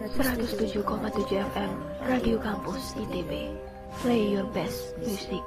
[0.00, 0.80] 107,7
[1.28, 1.72] FM
[2.08, 3.52] Radio Kampus ITB
[4.00, 5.44] Play your best music.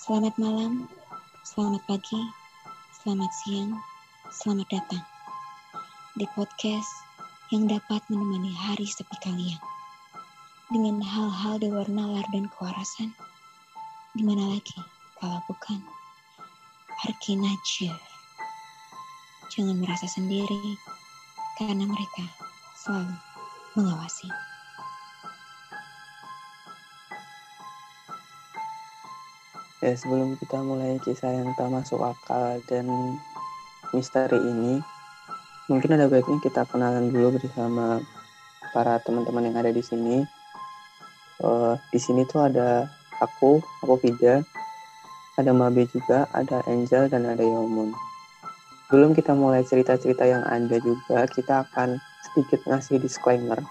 [0.00, 0.88] Selamat malam,
[1.44, 2.22] selamat pagi,
[3.04, 3.76] selamat siang,
[4.32, 5.04] selamat datang
[6.16, 6.88] di podcast
[7.52, 9.60] yang dapat menemani hari sepi kalian.
[10.72, 13.12] Dengan hal-hal dewa nalar dan kewarasan.
[14.16, 14.87] Di mana lagi
[15.18, 15.82] kalau bukan
[17.06, 17.94] Arki Najib.
[19.50, 20.78] Jangan merasa sendiri
[21.58, 22.22] karena mereka
[22.78, 23.14] selalu
[23.74, 24.30] mengawasi.
[29.78, 32.86] Ya, sebelum kita mulai kisah yang tak masuk akal dan
[33.94, 34.82] misteri ini,
[35.70, 38.02] mungkin ada baiknya kita kenalan dulu bersama
[38.74, 40.26] para teman-teman yang ada di sini.
[41.38, 42.90] Uh, di sini tuh ada
[43.22, 44.42] aku, aku Vida,
[45.38, 47.94] ada Mabe juga, ada Angel, dan ada Yomun.
[48.90, 53.62] Belum kita mulai cerita-cerita yang ada juga, kita akan sedikit ngasih disclaimer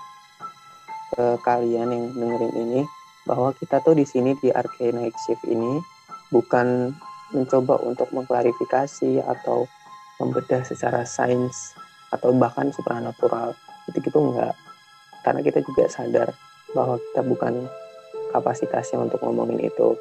[1.11, 2.81] ke kalian yang dengerin ini,
[3.27, 5.83] bahwa kita tuh di sini di Arcane Night Shift ini
[6.31, 6.95] bukan
[7.35, 9.67] mencoba untuk mengklarifikasi atau
[10.23, 11.75] membedah secara sains
[12.15, 13.51] atau bahkan supranatural
[13.91, 14.55] itu gitu enggak
[15.27, 16.31] karena kita juga sadar
[16.71, 17.53] bahwa kita bukan
[18.31, 19.99] kapasitasnya untuk ngomongin itu.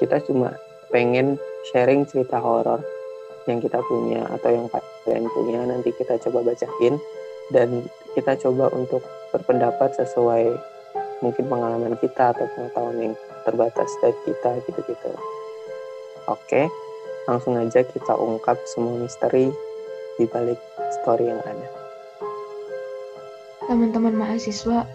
[0.00, 0.56] Kita cuma
[0.88, 1.36] pengen
[1.70, 2.80] sharing cerita horor
[3.44, 6.96] yang kita punya atau yang kalian punya nanti kita coba bacain
[7.52, 7.84] dan
[8.16, 10.56] kita coba untuk berpendapat sesuai
[11.20, 15.10] mungkin pengalaman kita atau pengetahuan yang terbatas dari kita gitu-gitu.
[16.32, 16.72] Oke,
[17.28, 19.52] langsung aja kita ungkap semua misteri
[20.16, 20.58] di balik
[21.00, 21.68] story yang ada.
[23.68, 24.88] Teman-teman mahasiswa,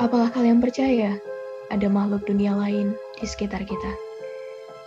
[0.00, 1.20] Apakah kalian percaya
[1.68, 4.09] ada makhluk dunia lain di sekitar kita?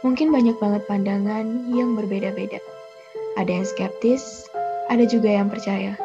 [0.04, 2.60] Mungkin banyak banget pandangan yang berbeda-beda.
[3.39, 4.52] Ada yang skeptis,
[4.92, 5.95] ada juga yang percaya.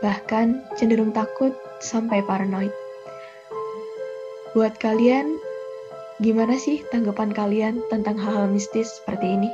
[0.00, 1.52] Bahkan cenderung takut
[1.84, 2.72] sampai paranoid.
[4.56, 5.36] Buat kalian,
[6.24, 9.52] gimana sih tanggapan kalian tentang hal-hal mistis seperti ini?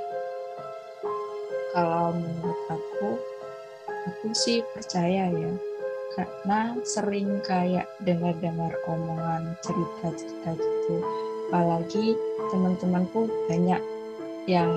[1.75, 3.19] Kalau menurut aku,
[3.91, 5.53] aku sih percaya ya
[6.12, 11.01] karena sering kayak dengar-dengar omongan cerita-cerita gitu
[11.49, 12.17] apalagi
[12.51, 13.83] teman-temanku banyak
[14.51, 14.73] yang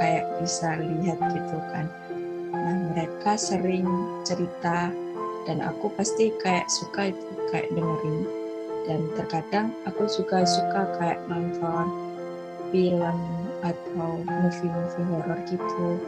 [0.00, 1.86] kayak bisa lihat gitu kan.
[2.50, 3.84] Nah mereka sering
[4.24, 4.88] cerita
[5.44, 8.24] dan aku pasti kayak suka itu kayak dengerin.
[8.88, 11.86] Dan terkadang aku juga suka kayak nonton
[12.72, 13.18] film
[13.60, 16.00] atau movie-movie horor gitu.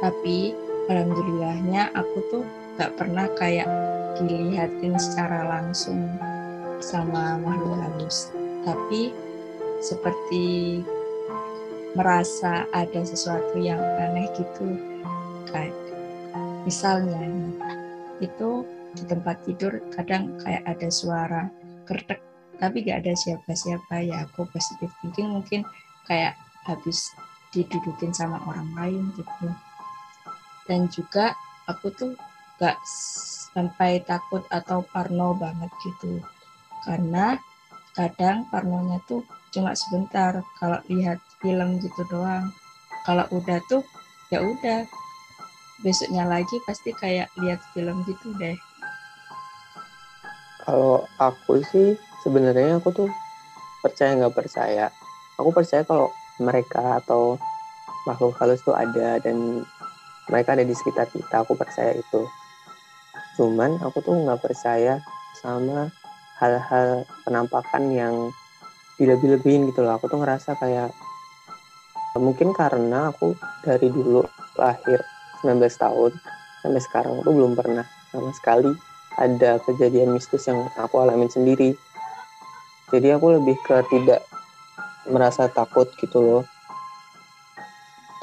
[0.00, 0.56] Tapi
[0.88, 2.44] alhamdulillahnya aku tuh
[2.80, 3.68] gak pernah kayak
[4.16, 6.08] dilihatin secara langsung
[6.80, 8.32] sama makhluk halus.
[8.64, 9.12] Tapi
[9.78, 10.80] seperti
[11.96, 14.66] merasa ada sesuatu yang aneh gitu
[15.48, 15.74] kayak
[16.68, 17.24] misalnya
[18.20, 21.42] itu di tempat tidur kadang kayak ada suara
[21.88, 22.20] kertek
[22.58, 25.62] tapi gak ada siapa-siapa ya aku positif thinking mungkin
[26.10, 26.34] kayak
[26.66, 27.14] habis
[27.54, 29.48] didudukin sama orang lain gitu.
[30.68, 31.32] Dan juga
[31.70, 32.12] aku tuh
[32.60, 32.76] gak
[33.54, 36.20] sampai takut atau parno banget gitu
[36.84, 37.40] karena
[37.98, 42.46] kadang parnonya tuh cuma sebentar kalau lihat film gitu doang.
[43.02, 43.82] Kalau udah tuh
[44.30, 44.86] ya udah.
[45.78, 48.54] Besoknya lagi pasti kayak lihat film gitu deh.
[50.66, 53.10] Kalau aku sih sebenarnya aku tuh
[53.82, 54.90] percaya nggak percaya.
[55.38, 56.10] Aku percaya kalau
[56.42, 57.38] mereka atau
[58.06, 59.62] makhluk halus tuh ada dan
[60.26, 62.22] mereka ada di sekitar kita aku percaya itu.
[63.38, 64.98] Cuman aku tuh nggak percaya
[65.38, 65.94] sama
[66.38, 68.14] hal-hal penampakan yang
[68.98, 69.98] dilebih-lebihin gitu loh.
[69.98, 70.90] Aku tuh ngerasa kayak
[72.18, 74.26] mungkin karena aku dari dulu
[74.58, 74.98] lahir
[75.46, 76.12] 19 tahun
[76.66, 78.74] sampai sekarang tuh belum pernah sama sekali
[79.18, 81.78] ada kejadian mistis yang aku alamin sendiri.
[82.90, 84.26] Jadi aku lebih ke tidak
[85.06, 86.42] merasa takut gitu loh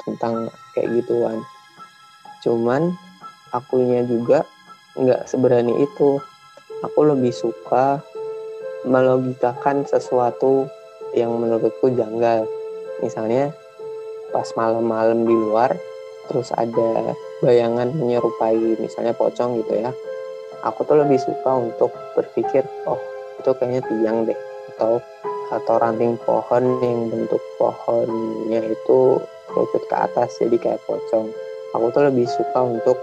[0.04, 1.40] tentang kayak gituan.
[2.44, 2.94] Cuman
[3.52, 4.44] akunya juga
[4.96, 6.20] nggak seberani itu
[6.84, 8.02] aku lebih suka
[8.84, 10.68] melogikakan sesuatu
[11.16, 12.44] yang menurutku janggal.
[13.00, 13.52] Misalnya
[14.32, 15.72] pas malam-malam di luar
[16.26, 19.90] terus ada bayangan menyerupai misalnya pocong gitu ya.
[20.66, 22.98] Aku tuh lebih suka untuk berpikir oh
[23.38, 24.38] itu kayaknya tiang deh
[24.74, 24.98] atau
[25.54, 31.30] atau ranting pohon yang bentuk pohonnya itu kerucut ke atas jadi kayak pocong.
[31.76, 32.98] Aku tuh lebih suka untuk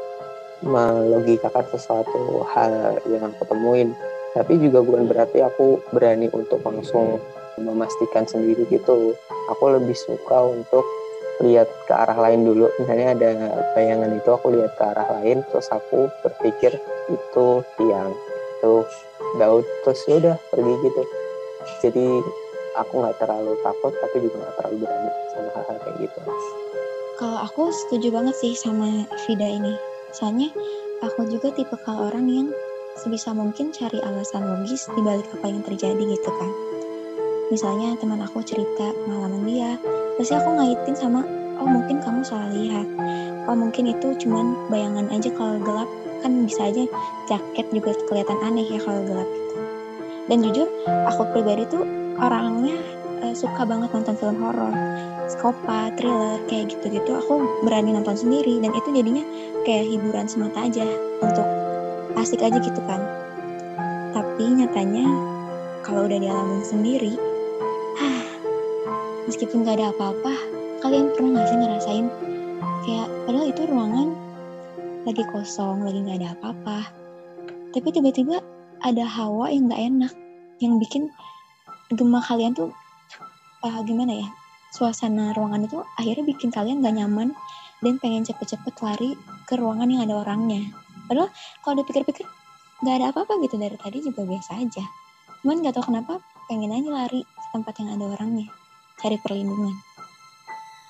[0.63, 3.91] melogikakan sesuatu hal yang aku temuin.
[4.33, 7.21] Tapi juga bukan berarti aku berani untuk langsung
[7.61, 9.13] memastikan sendiri gitu.
[9.53, 10.81] Aku lebih suka untuk
[11.43, 12.71] lihat ke arah lain dulu.
[12.81, 13.29] Misalnya ada
[13.77, 16.73] bayangan itu aku lihat ke arah lain terus aku berpikir
[17.11, 18.15] itu tiang
[18.63, 18.87] itu
[19.37, 21.03] daud terus ya udah pergi gitu.
[21.83, 22.07] Jadi
[22.79, 26.19] aku nggak terlalu takut tapi juga nggak terlalu berani sama hal-hal kayak gitu.
[27.21, 30.53] Kalau aku setuju banget sih sama Vida ini soalnya
[31.01, 32.47] aku juga tipe kalau orang yang
[32.93, 36.51] sebisa mungkin cari alasan logis di balik apa yang terjadi gitu kan.
[37.49, 39.75] Misalnya teman aku cerita pengalaman dia
[40.15, 41.25] pasti aku ngaitin sama
[41.57, 42.85] oh mungkin kamu salah lihat.
[43.49, 45.89] Oh mungkin itu cuman bayangan aja kalau gelap.
[46.23, 46.87] Kan bisa aja
[47.27, 49.55] jaket juga kelihatan aneh ya kalau gelap gitu.
[50.31, 50.67] Dan jujur
[51.09, 51.83] aku pribadi tuh
[52.21, 52.79] orangnya
[53.35, 54.73] suka banget nonton film horor.
[55.29, 58.61] Psikopat, thriller kayak gitu-gitu aku berani nonton sendiri.
[58.61, 59.25] Dan itu jadinya
[59.67, 60.85] kayak hiburan semata aja
[61.19, 61.47] untuk
[62.17, 63.01] asik aja gitu kan.
[64.13, 65.05] Tapi nyatanya
[65.83, 67.13] kalau udah dialamin sendiri
[69.27, 70.33] meskipun gak ada apa-apa
[70.83, 72.07] kalian pernah gak sih ngerasain
[72.83, 74.07] kayak padahal itu ruangan
[75.07, 76.79] lagi kosong lagi gak ada apa-apa
[77.71, 78.43] tapi tiba-tiba
[78.83, 80.13] ada hawa yang gak enak
[80.59, 81.07] yang bikin
[81.95, 82.71] gemah kalian tuh
[83.63, 84.27] uh, gimana ya
[84.73, 87.33] suasana ruangan itu akhirnya bikin kalian gak nyaman
[87.83, 89.15] dan pengen cepet-cepet lari
[89.47, 90.69] ke ruangan yang ada orangnya
[91.07, 91.29] padahal
[91.65, 92.27] kalau dipikir-pikir
[92.83, 94.83] gak ada apa-apa gitu dari tadi juga biasa aja
[95.41, 96.19] cuman gak tau kenapa
[96.51, 98.47] pengen aja lari ke tempat yang ada orangnya
[99.03, 99.75] cari perlindungan.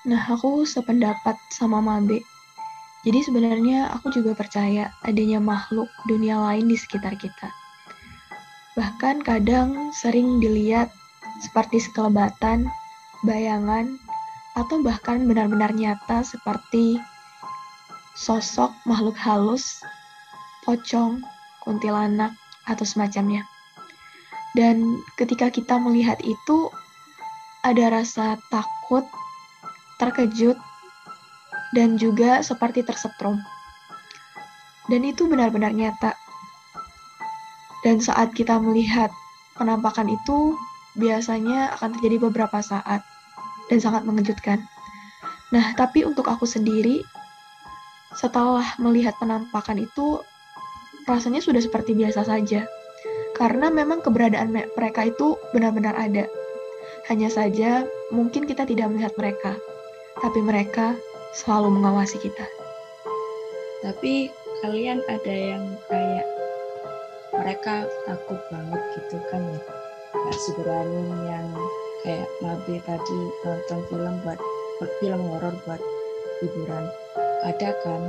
[0.06, 2.22] Nah, aku sependapat sama Mabe.
[3.04, 7.52] Jadi sebenarnya aku juga percaya adanya makhluk dunia lain di sekitar kita.
[8.78, 10.88] Bahkan kadang sering dilihat
[11.42, 12.68] seperti sekelebatan,
[13.26, 13.98] bayangan,
[14.54, 17.00] atau bahkan benar-benar nyata seperti
[18.14, 19.82] sosok makhluk halus,
[20.62, 21.18] pocong,
[21.66, 22.30] kuntilanak,
[22.70, 23.42] atau semacamnya.
[24.54, 26.70] Dan ketika kita melihat itu,
[27.66, 29.02] ada rasa takut,
[29.98, 30.54] terkejut,
[31.74, 33.42] dan juga seperti tersetrum.
[34.86, 36.14] Dan itu benar-benar nyata.
[37.82, 39.10] Dan saat kita melihat
[39.58, 40.54] penampakan itu,
[40.94, 43.02] biasanya akan terjadi beberapa saat
[43.70, 44.62] dan sangat mengejutkan.
[45.50, 47.02] Nah, tapi untuk aku sendiri,
[48.14, 50.22] setelah melihat penampakan itu,
[51.06, 52.66] rasanya sudah seperti biasa saja.
[53.34, 56.26] Karena memang keberadaan mereka itu benar-benar ada
[57.10, 59.52] hanya saja, mungkin kita tidak melihat mereka,
[60.22, 60.96] tapi mereka
[61.36, 62.46] selalu mengawasi kita.
[63.84, 64.32] Tapi
[64.64, 66.26] kalian ada yang kayak
[67.34, 69.83] mereka takut banget gitu kan ya?
[70.24, 71.46] Gak seberani yang
[72.00, 74.40] kayak Mabe tadi nonton film buat
[75.00, 75.80] film horor buat
[76.40, 76.88] hiburan.
[77.44, 78.02] Ada kan?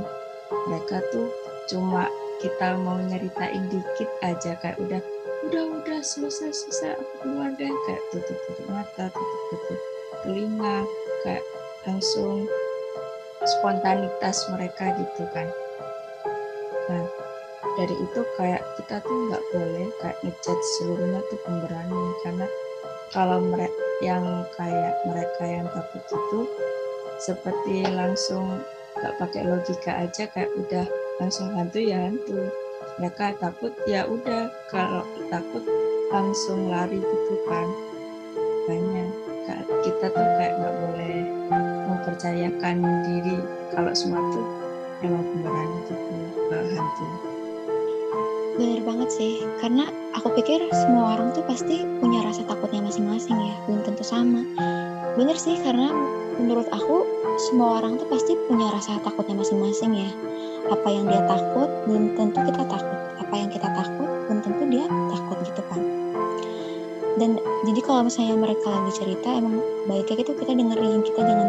[0.68, 1.28] Mereka tuh
[1.68, 2.08] cuma
[2.40, 5.00] kita mau nyeritain dikit aja kayak udah
[5.48, 9.80] udah udah selesai selesai aku keluar deh kayak tutup tutup mata tutup tutup
[10.26, 10.76] telinga
[11.24, 11.44] kayak
[11.86, 12.44] langsung
[13.46, 15.48] spontanitas mereka gitu kan
[17.76, 22.02] dari itu kayak kita tuh nggak boleh kayak ngechat seluruhnya tuh pemberani.
[22.24, 22.46] Karena
[23.12, 24.24] kalau mereka yang
[24.56, 26.40] kayak mereka yang takut itu
[27.20, 28.60] seperti langsung
[28.96, 30.86] nggak pakai logika aja kayak udah
[31.20, 32.48] langsung hantu ya hantu.
[32.96, 34.48] Mereka takut ya udah.
[34.72, 35.64] Kalau takut
[36.08, 37.68] langsung lari gitu kan.
[38.66, 39.26] Banyak
[39.86, 41.16] kita tuh kayak nggak boleh
[41.86, 43.38] mempercayakan diri
[43.70, 44.46] kalau semua tuh
[45.06, 46.14] emang pemberani gitu
[46.50, 47.35] hantu
[48.56, 49.84] bener banget sih karena
[50.16, 54.40] aku pikir semua orang tuh pasti punya rasa takutnya masing-masing ya belum tentu sama.
[55.16, 55.92] Bener sih karena
[56.40, 57.04] menurut aku
[57.48, 60.10] semua orang tuh pasti punya rasa takutnya masing-masing ya.
[60.72, 62.96] Apa yang dia takut belum tentu kita takut.
[63.20, 65.80] Apa yang kita takut belum tentu dia takut gitu kan.
[67.16, 71.00] Dan jadi kalau misalnya mereka lagi cerita emang baiknya gitu kita dengerin.
[71.04, 71.48] Kita jangan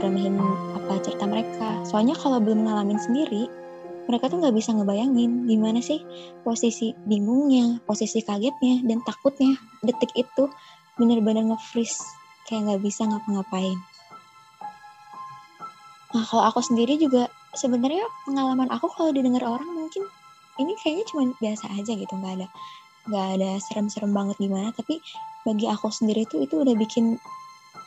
[0.00, 0.40] remehin
[0.80, 1.68] apa cerita mereka.
[1.84, 3.67] Soalnya kalau belum ngalamin sendiri
[4.08, 6.00] mereka tuh nggak bisa ngebayangin gimana sih
[6.42, 10.48] posisi bingungnya posisi kagetnya dan takutnya detik itu
[10.96, 12.00] bener-bener nge-freeze
[12.48, 13.78] kayak nggak bisa ngapa-ngapain.
[16.16, 20.08] Nah kalau aku sendiri juga sebenarnya pengalaman aku kalau didengar orang mungkin
[20.56, 22.48] ini kayaknya cuma biasa aja gitu nggak ada
[23.08, 25.00] nggak ada serem-serem banget gimana tapi
[25.44, 27.20] bagi aku sendiri tuh itu udah bikin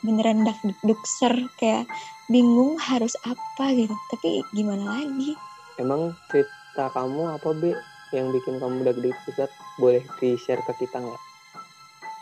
[0.02, 1.86] beneran dak dukser kayak
[2.26, 3.94] bingung harus apa gitu.
[4.10, 5.34] Tapi gimana lagi
[5.78, 7.72] emang cerita kamu apa be
[8.12, 9.48] yang bikin kamu dak dukser
[9.80, 11.22] boleh di share ke kita nggak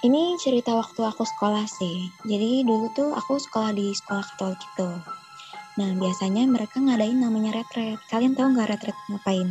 [0.06, 4.90] ini cerita waktu aku sekolah sih jadi dulu tuh aku sekolah di sekolah katolik gitu
[5.78, 7.96] Nah, biasanya mereka ngadain namanya retret.
[8.10, 9.48] Kalian tahu nggak retret ngapain?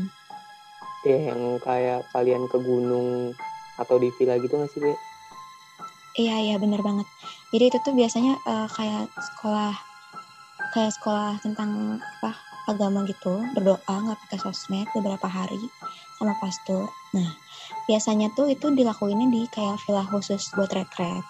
[1.02, 3.34] Ya, yang kayak kalian ke gunung
[3.80, 4.94] atau di villa gitu nggak sih, Be?
[6.20, 7.08] iya iya bener banget
[7.56, 9.72] jadi itu tuh biasanya uh, kayak sekolah
[10.76, 12.36] kayak sekolah tentang apa
[12.70, 15.58] agama gitu berdoa nggak pakai sosmed beberapa hari
[16.22, 16.86] sama pastor.
[17.18, 17.30] Nah
[17.90, 21.26] biasanya tuh itu dilakuinnya di kayak villa khusus buat retret.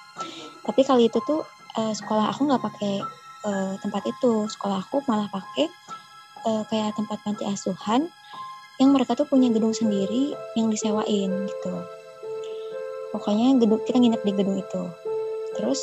[0.67, 1.47] Tapi kali itu tuh
[1.79, 2.95] uh, sekolah aku nggak pakai
[3.47, 4.45] uh, tempat itu.
[4.51, 5.71] Sekolah aku malah pakai
[6.43, 8.11] uh, kayak tempat panti asuhan
[8.79, 11.75] yang mereka tuh punya gedung sendiri yang disewain gitu.
[13.15, 14.83] Pokoknya gedung kita nginep di gedung itu.
[15.55, 15.79] Terus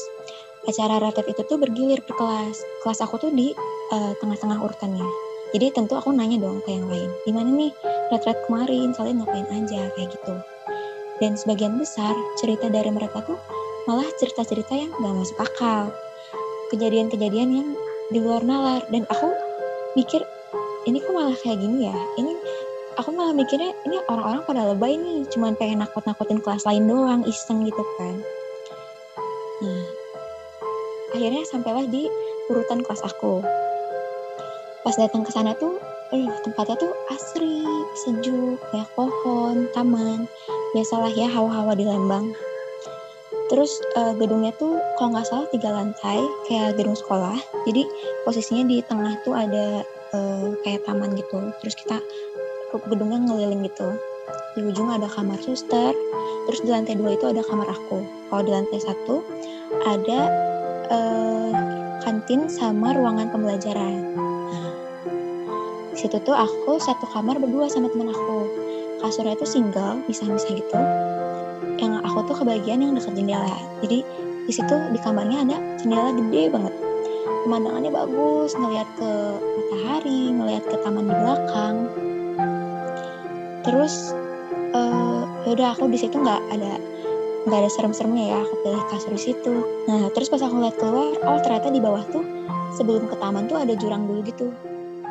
[0.67, 2.57] acara retret itu tuh bergilir per kelas.
[2.85, 3.53] Kelas aku tuh di
[4.19, 5.26] tengah-tengah urutannya
[5.57, 7.73] jadi tentu aku nanya dong ke yang lain gimana nih
[8.13, 8.93] retret kemarin?
[8.93, 9.89] Kalian ngapain aja?
[9.97, 10.35] Kayak gitu.
[11.17, 13.41] Dan sebagian besar cerita dari mereka tuh
[13.89, 15.89] malah cerita-cerita yang gak masuk akal.
[16.69, 17.69] Kejadian-kejadian yang
[18.13, 18.85] di luar nalar.
[18.93, 19.33] Dan aku
[19.97, 20.21] mikir
[20.85, 21.97] ini kok malah kayak gini ya?
[22.21, 22.33] Ini
[23.01, 27.65] aku malah mikirnya ini orang-orang pada lebay nih cuman pengen nakut-nakutin kelas lain doang iseng
[27.65, 28.15] gitu kan.
[29.65, 29.85] Nah
[31.17, 32.13] akhirnya sampailah di
[32.53, 33.41] urutan kelas aku
[34.87, 35.83] pas datang ke sana tuh
[36.15, 37.67] eh tempatnya tuh asri
[38.07, 40.31] sejuk banyak pohon taman.
[40.71, 42.31] Biasalah ya hawa-hawa di Lembang
[43.47, 47.35] terus uh, gedungnya tuh kalau nggak salah tiga lantai kayak gedung sekolah.
[47.67, 47.83] Jadi
[48.23, 49.83] posisinya di tengah tuh ada
[50.15, 51.51] uh, kayak taman gitu.
[51.63, 51.99] Terus kita
[52.87, 53.91] gedungnya ngeliling gitu.
[54.55, 55.95] Di ujung ada kamar suster
[56.47, 58.03] terus di lantai dua itu ada kamar aku.
[58.31, 59.23] Kalau di lantai satu
[59.83, 60.21] ada
[60.91, 61.55] uh,
[62.03, 64.26] kantin sama ruangan pembelajaran
[65.97, 68.53] di situ tuh aku satu kamar berdua sama teman aku.
[69.01, 70.77] Kasurnya itu single bisa-bisa gitu.
[71.81, 73.57] Yang aku tuh kebagian yang dekat jendela.
[73.81, 74.05] Jadi
[74.45, 76.75] di situ di kamarnya ada jendela gede banget.
[77.49, 79.11] Pemandangannya bagus ngelihat ke
[79.41, 81.77] matahari ngelihat ke taman di belakang.
[83.65, 84.13] Terus
[84.77, 86.77] uh, yaudah aku di situ nggak ada
[87.49, 89.55] nggak ada serem-seremnya ya aku pilih kasur di situ.
[89.89, 92.25] Nah terus pas aku lihat keluar oh ternyata di bawah tuh
[92.77, 94.53] sebelum ke taman tuh ada jurang dulu gitu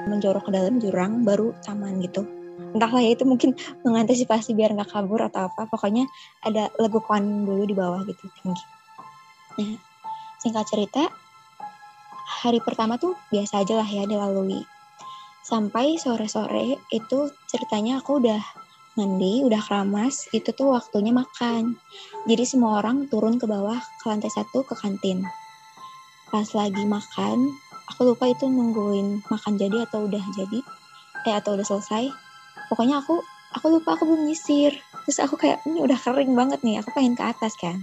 [0.06, 2.24] menjorok ke dalam jurang baru taman gitu
[2.76, 3.54] entahlah ya itu mungkin
[3.86, 6.06] mengantisipasi biar nggak kabur atau apa pokoknya
[6.46, 8.66] ada legukan dulu di bawah gitu tinggi
[9.56, 9.80] nah
[10.40, 11.10] singkat cerita
[12.46, 14.62] hari pertama tuh biasa aja lah ya dilalui
[15.46, 18.42] sampai sore-sore itu ceritanya aku udah
[18.96, 21.76] mandi, udah keramas, itu tuh waktunya makan.
[22.26, 25.22] Jadi semua orang turun ke bawah ke lantai satu ke kantin.
[26.32, 27.54] Pas lagi makan,
[27.92, 30.60] aku lupa itu nungguin makan jadi atau udah jadi
[31.26, 32.10] eh atau udah selesai.
[32.70, 33.22] Pokoknya aku
[33.58, 34.74] aku lupa aku belum nyisir.
[35.06, 37.82] Terus aku kayak ini udah kering banget nih aku pengen ke atas kan.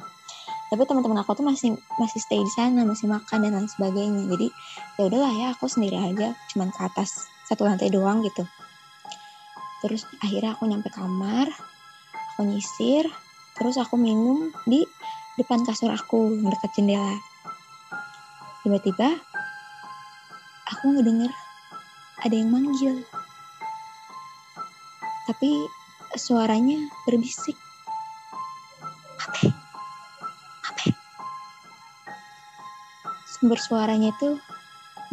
[0.73, 4.25] Tapi teman-teman aku tuh masih masih stay di sana masih makan dan lain sebagainya.
[4.31, 4.49] Jadi
[4.97, 8.47] ya udahlah ya aku sendiri aja cuman ke atas satu lantai doang gitu.
[9.85, 11.51] Terus akhirnya aku nyampe kamar
[12.33, 13.05] aku nyisir
[13.53, 14.81] terus aku minum di
[15.37, 17.21] depan kasur aku dekat jendela.
[18.63, 19.19] Tiba-tiba
[20.83, 21.31] aku ngedenger
[22.27, 23.07] ada yang manggil.
[25.31, 25.63] Tapi
[26.19, 26.75] suaranya
[27.07, 27.55] berbisik.
[29.23, 29.47] Apa?
[30.67, 30.91] Apa?
[33.31, 34.43] Sumber suaranya itu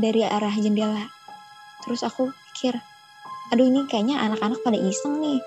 [0.01, 1.05] dari arah jendela.
[1.85, 2.73] Terus aku pikir,
[3.53, 5.37] aduh ini kayaknya anak-anak pada iseng nih.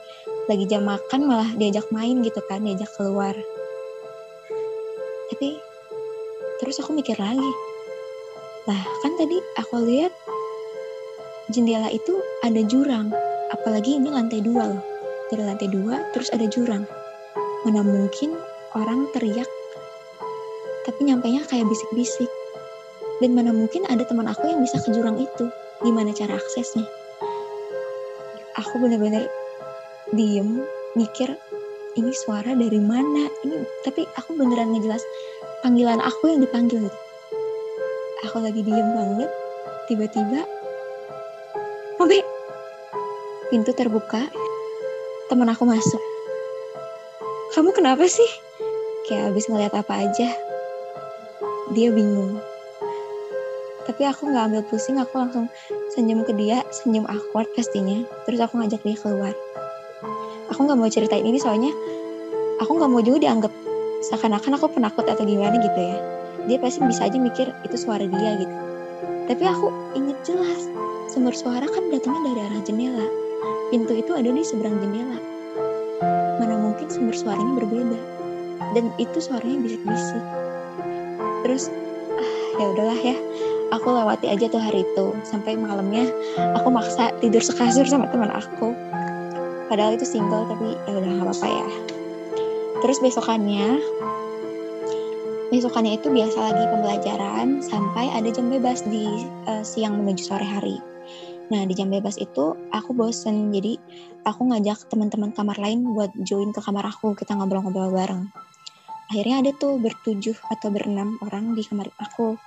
[0.46, 3.34] Lagi jam makan malah diajak main gitu kan, diajak keluar.
[5.34, 5.58] Tapi
[6.62, 7.71] terus aku mikir lagi,
[8.62, 10.14] lah kan tadi aku lihat
[11.50, 12.14] jendela itu
[12.46, 13.10] ada jurang.
[13.50, 14.82] Apalagi ini lantai dua loh.
[15.34, 16.86] Dari lantai dua terus ada jurang.
[17.66, 18.38] Mana mungkin
[18.78, 19.50] orang teriak
[20.82, 22.30] tapi nyampainya kayak bisik-bisik.
[23.18, 25.46] Dan mana mungkin ada teman aku yang bisa ke jurang itu.
[25.82, 26.86] Gimana cara aksesnya?
[28.62, 29.26] Aku bener-bener
[30.14, 30.62] diem,
[30.94, 31.34] mikir
[31.98, 33.26] ini suara dari mana?
[33.46, 35.02] Ini tapi aku beneran ngejelas
[35.62, 37.11] panggilan aku yang dipanggil gitu
[38.22, 39.30] aku lagi diem banget
[39.90, 40.46] tiba-tiba
[41.98, 42.22] Mobi
[43.50, 44.30] pintu terbuka
[45.26, 46.02] teman aku masuk.
[47.52, 48.26] Kamu kenapa sih?
[49.06, 50.28] Kayak habis ngeliat apa aja.
[51.76, 52.40] Dia bingung.
[53.86, 55.46] Tapi aku nggak ambil pusing aku langsung
[55.92, 58.02] senyum ke dia senyum awkward pastinya.
[58.24, 59.34] Terus aku ngajak dia keluar.
[60.50, 61.70] Aku nggak mau ceritain ini soalnya
[62.58, 63.52] aku nggak mau juga dianggap
[64.10, 68.30] seakan-akan aku penakut atau gimana gitu ya dia pasti bisa aja mikir itu suara dia
[68.40, 68.56] gitu.
[69.30, 70.66] Tapi aku inget jelas
[71.12, 73.06] sumber suara kan datangnya dari arah jendela.
[73.70, 75.18] Pintu itu ada di seberang jendela.
[76.40, 78.00] Mana mungkin sumber suaranya berbeda.
[78.72, 80.24] Dan itu suaranya bisik-bisik.
[81.46, 81.70] Terus
[82.16, 83.16] ah, ya udahlah ya.
[83.72, 85.16] Aku lewati aja tuh hari itu.
[85.24, 86.04] Sampai malamnya
[86.58, 88.76] aku maksa tidur sekasur sama teman aku.
[89.72, 91.68] Padahal itu single tapi ya udah apa-apa ya.
[92.84, 93.80] Terus besokannya
[95.52, 99.04] besokannya itu biasa lagi pembelajaran sampai ada jam bebas di
[99.44, 100.80] uh, siang menuju sore hari.
[101.52, 103.76] Nah di jam bebas itu aku bosen jadi
[104.24, 108.32] aku ngajak teman-teman kamar lain buat join ke kamar aku kita ngobrol-ngobrol bareng.
[109.12, 112.40] Akhirnya ada tuh bertujuh atau berenam orang di kamar aku.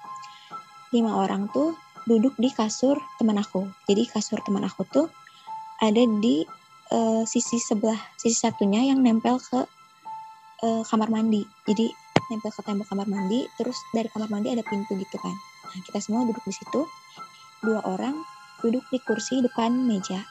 [0.90, 1.78] Lima orang tuh
[2.10, 3.70] duduk di kasur teman aku.
[3.86, 5.06] Jadi kasur teman aku tuh
[5.78, 6.42] ada di
[6.90, 9.62] uh, sisi sebelah sisi satunya yang nempel ke
[10.66, 11.46] uh, kamar mandi.
[11.70, 15.36] Jadi nempel ke tembok kamar mandi, terus dari kamar mandi ada pintu gitu kan.
[15.72, 16.82] Nah, kita semua duduk di situ.
[17.62, 18.16] Dua orang
[18.62, 20.26] duduk di kursi depan meja.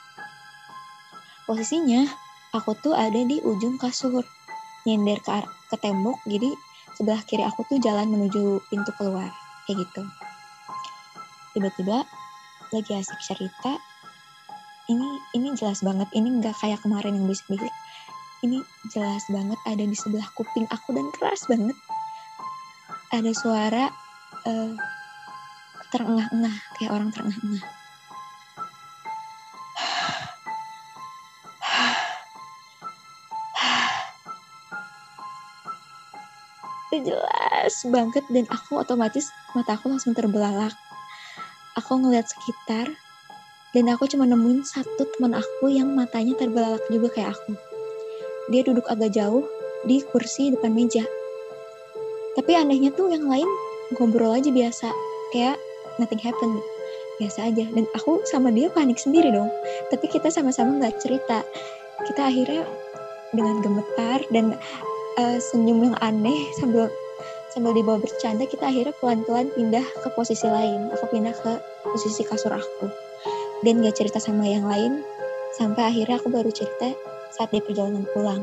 [1.44, 2.08] Posisinya,
[2.56, 4.24] aku tuh ada di ujung kasur,
[4.88, 5.30] nyender ke,
[5.70, 6.48] ke tembok, jadi
[6.96, 9.28] sebelah kiri aku tuh jalan menuju pintu keluar,
[9.68, 10.02] kayak gitu.
[11.52, 12.06] Tiba-tiba
[12.72, 13.76] lagi asik cerita,
[14.88, 17.70] ini ini jelas banget, ini nggak kayak kemarin yang bisik-bisik
[18.44, 18.60] ini
[18.92, 21.72] jelas banget ada di sebelah kuping aku dan keras banget.
[23.14, 23.86] Ada suara
[24.42, 24.74] uh,
[25.94, 27.62] terengah-engah, kayak orang terengah-engah.
[36.94, 40.74] Jelas banget dan aku otomatis mata aku langsung terbelalak.
[41.78, 42.90] Aku ngeliat sekitar
[43.74, 47.54] dan aku cuma nemuin satu teman aku yang matanya terbelalak juga kayak aku
[48.48, 49.44] dia duduk agak jauh
[49.84, 51.04] di kursi depan meja.
[52.34, 53.46] Tapi anehnya tuh yang lain
[53.94, 54.90] ngobrol aja biasa,
[55.30, 55.56] kayak
[56.02, 56.58] nothing happen,
[57.22, 57.64] biasa aja.
[57.70, 59.50] Dan aku sama dia panik sendiri dong.
[59.90, 61.46] Tapi kita sama-sama nggak cerita.
[62.04, 62.66] Kita akhirnya
[63.34, 64.54] dengan gemetar dan
[65.18, 66.90] uh, senyum yang aneh sambil
[67.54, 70.90] sambil dibawa bercanda kita akhirnya pelan-pelan pindah ke posisi lain.
[70.98, 71.52] Aku pindah ke
[71.86, 72.90] posisi kasur aku
[73.62, 75.00] dan gak cerita sama yang lain
[75.54, 76.92] sampai akhirnya aku baru cerita
[77.32, 78.42] saat di perjalanan pulang.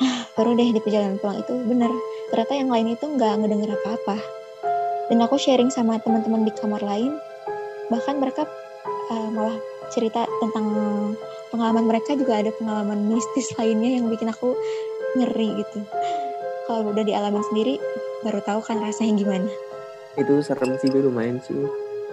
[0.00, 1.92] Nah, baru deh di perjalanan pulang itu bener.
[2.32, 4.16] Ternyata yang lain itu nggak ngedenger apa-apa.
[5.12, 7.12] Dan aku sharing sama teman-teman di kamar lain,
[7.92, 8.48] bahkan mereka
[9.12, 9.52] uh, malah
[9.92, 10.66] cerita tentang
[11.52, 14.56] pengalaman mereka juga ada pengalaman mistis lainnya yang bikin aku
[15.20, 15.84] ngeri gitu.
[16.64, 17.76] Kalau udah dialamin sendiri,
[18.24, 19.50] baru tahu kan rasanya gimana.
[20.16, 21.60] Itu serem sih, lumayan sih.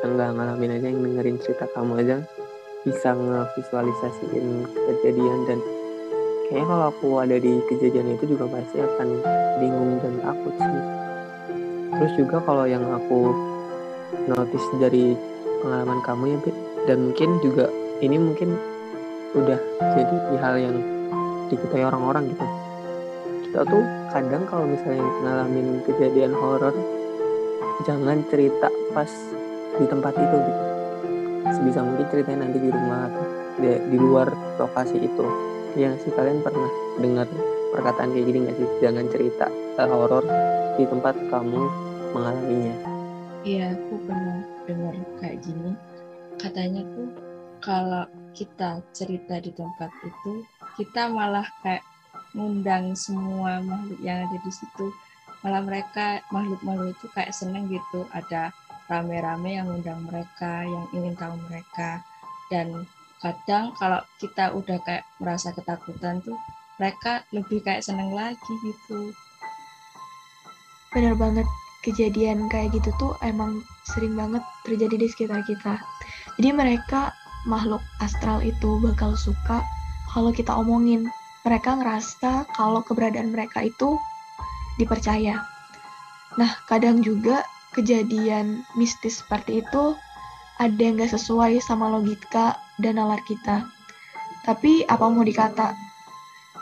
[0.04, 2.18] Yang nggak ngalamin aja, yang dengerin cerita kamu aja
[2.84, 5.60] bisa ngevisualisasiin kejadian dan
[6.50, 9.08] kayaknya kalau aku ada di kejadian itu juga pasti akan
[9.62, 10.82] bingung dan takut sih.
[11.94, 13.38] Terus juga kalau yang aku
[14.26, 15.14] notice dari
[15.62, 16.52] pengalaman kamu ya Bi,
[16.90, 17.70] dan mungkin juga
[18.02, 18.58] ini mungkin
[19.38, 19.62] udah
[19.94, 20.78] jadi hal yang
[21.54, 22.46] diketahui orang-orang gitu.
[23.46, 26.74] Kita tuh kadang kalau misalnya ngalamin kejadian horor
[27.86, 29.10] jangan cerita pas
[29.78, 30.64] di tempat itu gitu.
[31.62, 33.26] Sebisa mungkin ceritain nanti di rumah atau
[33.62, 35.26] di, di luar lokasi itu
[35.78, 37.28] yang sih kalian pernah dengar
[37.76, 38.70] perkataan kayak gini nggak sih?
[38.82, 39.46] Jangan cerita
[39.78, 40.26] uh, horor
[40.80, 41.62] di tempat kamu
[42.16, 42.76] mengalaminya.
[43.46, 45.72] Iya aku pernah dengar kayak gini.
[46.40, 47.10] Katanya tuh
[47.60, 50.48] kalau kita cerita di tempat itu
[50.80, 51.84] kita malah kayak
[52.34, 54.94] ngundang semua makhluk yang ada di situ.
[55.44, 58.04] Malah mereka makhluk-makhluk itu kayak seneng gitu.
[58.12, 58.52] Ada
[58.92, 62.04] rame-rame yang undang mereka, yang ingin tahu mereka.
[62.52, 62.84] Dan
[63.20, 66.36] kadang kalau kita udah kayak merasa ketakutan tuh,
[66.80, 69.12] mereka lebih kayak seneng lagi gitu.
[70.96, 71.46] Bener banget,
[71.84, 75.78] kejadian kayak gitu tuh emang sering banget terjadi di sekitar kita.
[76.40, 77.12] Jadi mereka
[77.48, 79.64] makhluk astral itu bakal suka
[80.12, 81.08] kalau kita omongin.
[81.48, 83.96] Mereka ngerasa kalau keberadaan mereka itu
[84.76, 85.44] dipercaya.
[86.36, 89.96] Nah, kadang juga kejadian mistis seperti itu
[90.60, 93.64] ada yang gak sesuai sama logika dan nalar kita.
[94.44, 95.72] Tapi apa mau dikata,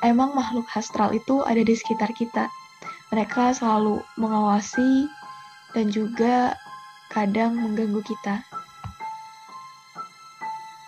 [0.06, 2.46] emang makhluk astral itu ada di sekitar kita.
[3.10, 5.10] Mereka selalu mengawasi
[5.74, 6.54] dan juga
[7.10, 8.46] kadang mengganggu kita.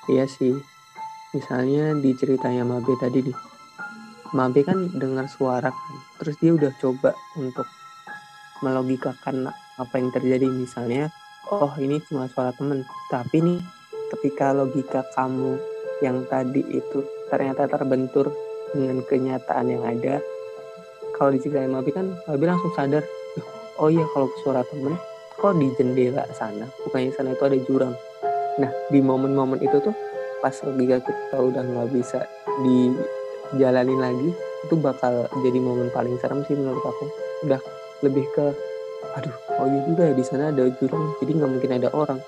[0.09, 0.57] Iya sih,
[1.33, 3.37] misalnya di ceritanya Mabe tadi nih,
[4.33, 7.65] Mabe kan dengar suara kan, terus dia udah coba untuk
[8.65, 11.13] melogikakan apa yang terjadi misalnya
[11.49, 12.85] oh ini cuma suara temen.
[13.09, 13.59] Tapi nih
[14.13, 15.57] ketika logika kamu
[16.05, 18.31] yang tadi itu ternyata terbentur
[18.71, 20.21] dengan kenyataan yang ada
[21.17, 23.03] kalau diceritain Mabi kan Mabi langsung sadar
[23.81, 24.95] oh iya kalau suara temen
[25.35, 26.67] kok di jendela sana?
[26.85, 27.95] Bukannya sana itu ada jurang.
[28.59, 29.95] Nah di momen-momen itu tuh
[30.39, 32.23] pas logika kita udah nggak bisa
[32.63, 34.29] dijalanin lagi
[34.67, 37.05] itu bakal jadi momen paling serem sih menurut aku.
[37.47, 37.61] Udah
[38.03, 38.68] lebih ke
[39.17, 42.19] aduh oh iya juga ya di sana ada jurang jadi nggak mungkin ada orang.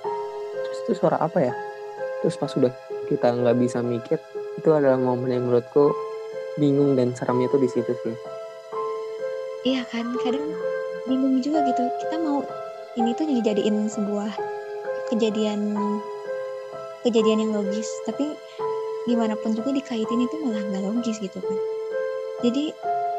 [0.68, 1.54] Terus itu suara apa ya?
[2.22, 2.72] Terus pas sudah
[3.10, 4.18] kita nggak bisa mikir
[4.60, 5.92] itu adalah momen yang menurutku
[6.60, 8.16] bingung dan seremnya tuh di situ sih.
[9.68, 10.48] Iya kan kadang
[11.06, 11.84] bingung juga gitu.
[12.08, 12.44] Kita mau
[13.00, 14.32] ini tuh dijadiin sebuah
[15.14, 15.78] kejadian
[17.06, 17.88] kejadian yang logis.
[18.10, 18.36] Tapi
[19.10, 21.58] gimana pun juga dikaitin itu malah nggak logis gitu kan.
[22.42, 22.74] Jadi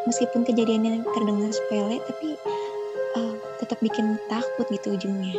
[0.06, 2.34] meskipun kejadiannya terdengar sepele tapi
[3.72, 5.32] tetap bikin takut gitu ujungnya.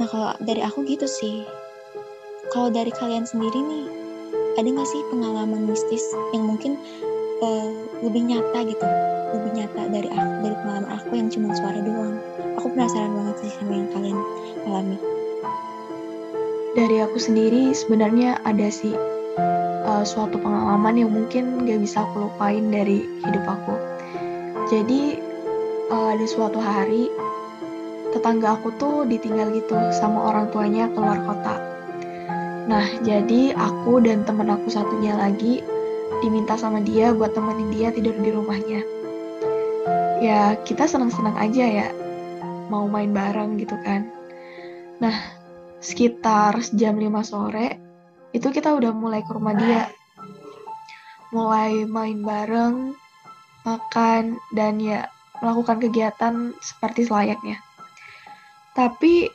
[0.00, 1.44] Nah kalau dari aku gitu sih.
[2.48, 3.84] Kalau dari kalian sendiri nih
[4.56, 6.00] ada nggak sih pengalaman mistis
[6.32, 6.80] yang mungkin
[7.44, 7.68] uh,
[8.00, 8.86] lebih nyata gitu?
[9.36, 12.16] Lebih nyata dari aku dari pengalaman aku yang cuma suara doang.
[12.56, 14.18] Aku penasaran banget sih sama yang kalian
[14.64, 14.96] alami.
[16.72, 18.96] Dari aku sendiri sebenarnya ada sih
[19.84, 23.76] uh, suatu pengalaman yang mungkin gak bisa aku lupain dari hidup aku.
[24.72, 25.20] Jadi
[25.92, 27.12] uh, ada suatu hari
[28.14, 31.58] tetangga aku tuh ditinggal gitu sama orang tuanya keluar kota.
[32.70, 35.60] Nah, jadi aku dan temen aku satunya lagi
[36.22, 38.80] diminta sama dia buat temenin dia tidur di rumahnya.
[40.22, 41.88] Ya, kita senang-senang aja ya,
[42.72, 44.08] mau main bareng gitu kan.
[45.02, 45.12] Nah,
[45.84, 47.76] sekitar jam 5 sore,
[48.32, 49.92] itu kita udah mulai ke rumah dia
[51.34, 52.94] mulai main bareng
[53.66, 55.10] makan dan ya
[55.42, 57.58] melakukan kegiatan seperti selayaknya
[58.74, 59.30] tapi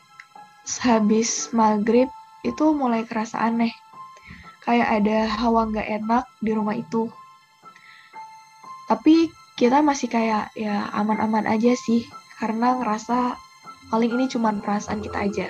[0.86, 2.12] habis maghrib
[2.46, 3.74] itu mulai kerasa aneh
[4.64, 7.10] kayak ada hawa nggak enak di rumah itu
[8.86, 12.06] tapi kita masih kayak ya aman-aman aja sih
[12.38, 13.36] karena ngerasa
[13.90, 15.48] paling ini cuma perasaan kita aja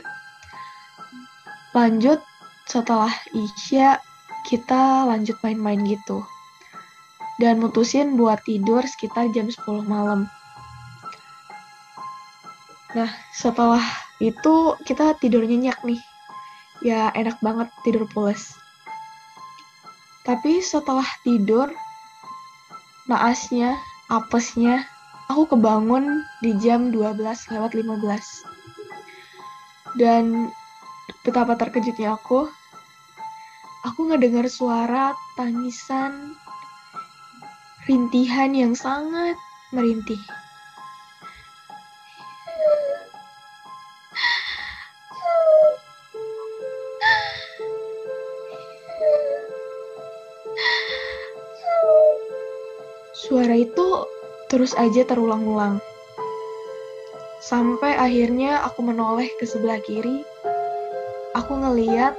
[1.74, 2.22] lanjut
[2.70, 3.98] setelah Isya
[4.46, 6.26] kita lanjut main-main gitu.
[7.42, 10.30] Dan mutusin buat tidur sekitar jam 10 malam.
[12.90, 13.86] Nah, setelah
[14.18, 16.02] itu kita tidur nyenyak nih.
[16.82, 18.56] Ya enak banget tidur pules.
[20.26, 21.70] Tapi setelah tidur,
[23.06, 23.78] naasnya,
[24.10, 24.86] apesnya,
[25.30, 27.22] aku kebangun di jam 12
[27.54, 28.02] lewat 15.
[29.98, 30.50] Dan
[31.26, 32.50] betapa terkejutnya aku
[33.86, 36.36] aku ngedengar suara tangisan
[37.90, 39.34] rintihan yang sangat
[39.74, 40.20] merintih.
[53.30, 54.10] Suara itu
[54.50, 55.78] terus aja terulang-ulang.
[57.46, 60.26] Sampai akhirnya aku menoleh ke sebelah kiri.
[61.38, 62.18] Aku ngeliat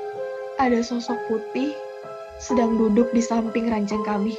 [0.62, 1.74] ada sosok putih
[2.38, 4.38] sedang duduk di samping ranjang kami.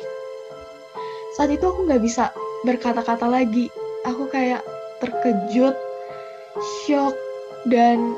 [1.36, 2.32] Saat itu aku nggak bisa
[2.64, 3.68] berkata-kata lagi.
[4.08, 4.64] Aku kayak
[5.04, 5.76] terkejut,
[6.88, 7.12] shock,
[7.68, 8.16] dan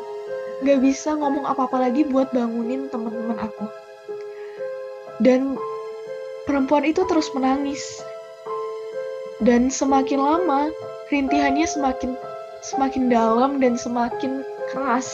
[0.62, 3.66] nggak bisa ngomong apa-apa lagi buat bangunin teman-teman aku.
[5.26, 5.58] Dan
[6.46, 7.82] perempuan itu terus menangis.
[9.44, 10.72] Dan semakin lama,
[11.12, 12.16] rintihannya semakin
[12.64, 15.12] semakin dalam dan semakin keras.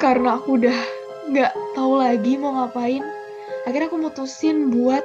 [0.00, 0.78] karena aku udah
[1.28, 3.04] nggak tahu lagi mau ngapain
[3.68, 5.04] akhirnya aku mutusin buat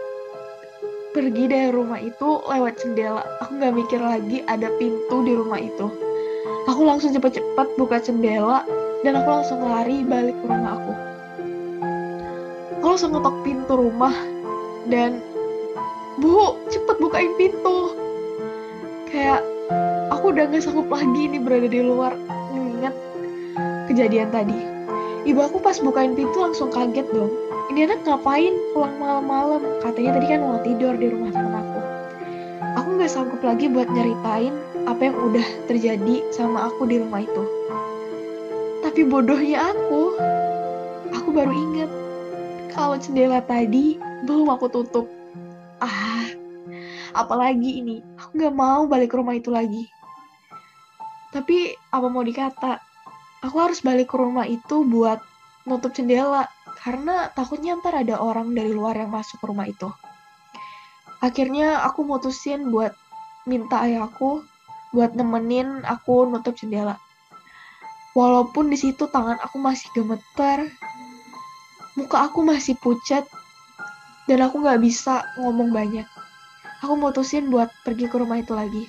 [1.11, 5.91] pergi dari rumah itu lewat jendela aku nggak mikir lagi ada pintu di rumah itu
[6.65, 8.63] aku langsung cepet-cepet buka jendela
[9.05, 10.93] dan aku langsung lari balik ke rumah aku
[12.73, 14.15] aku langsung ngetok pintu rumah
[14.89, 15.21] dan
[16.17, 17.93] bu cepet bukain pintu
[19.13, 19.45] kayak
[20.09, 22.17] aku udah gak sanggup lagi nih berada di luar
[22.49, 22.97] mengingat
[23.85, 24.75] kejadian tadi
[25.25, 27.33] Ibu aku pas bukain pintu langsung kaget dong.
[27.73, 29.57] Ini anak ngapain pulang malam-malam?
[29.81, 31.79] Katanya tadi kan mau tidur di rumah temen aku.
[32.77, 34.53] Aku nggak sanggup lagi buat nyeritain
[34.85, 37.64] apa yang udah terjadi sama aku di rumah itu.
[38.95, 40.15] Tapi bodohnya aku,
[41.11, 41.91] aku baru inget
[42.71, 45.11] kalau jendela tadi belum aku tutup.
[45.83, 46.23] Ah,
[47.11, 49.91] apalagi ini, aku nggak mau balik ke rumah itu lagi.
[51.27, 52.79] Tapi apa mau dikata,
[53.43, 55.19] aku harus balik ke rumah itu buat
[55.67, 56.47] nutup jendela
[56.79, 59.91] karena takutnya ntar ada orang dari luar yang masuk ke rumah itu.
[61.19, 62.95] Akhirnya aku mutusin buat
[63.43, 64.39] minta ayahku
[64.95, 66.95] buat nemenin aku nutup jendela.
[68.15, 70.71] Walaupun di situ tangan aku masih gemeter,
[71.99, 73.27] muka aku masih pucat,
[74.23, 76.07] dan aku nggak bisa ngomong banyak.
[76.79, 78.87] Aku mutusin buat pergi ke rumah itu lagi.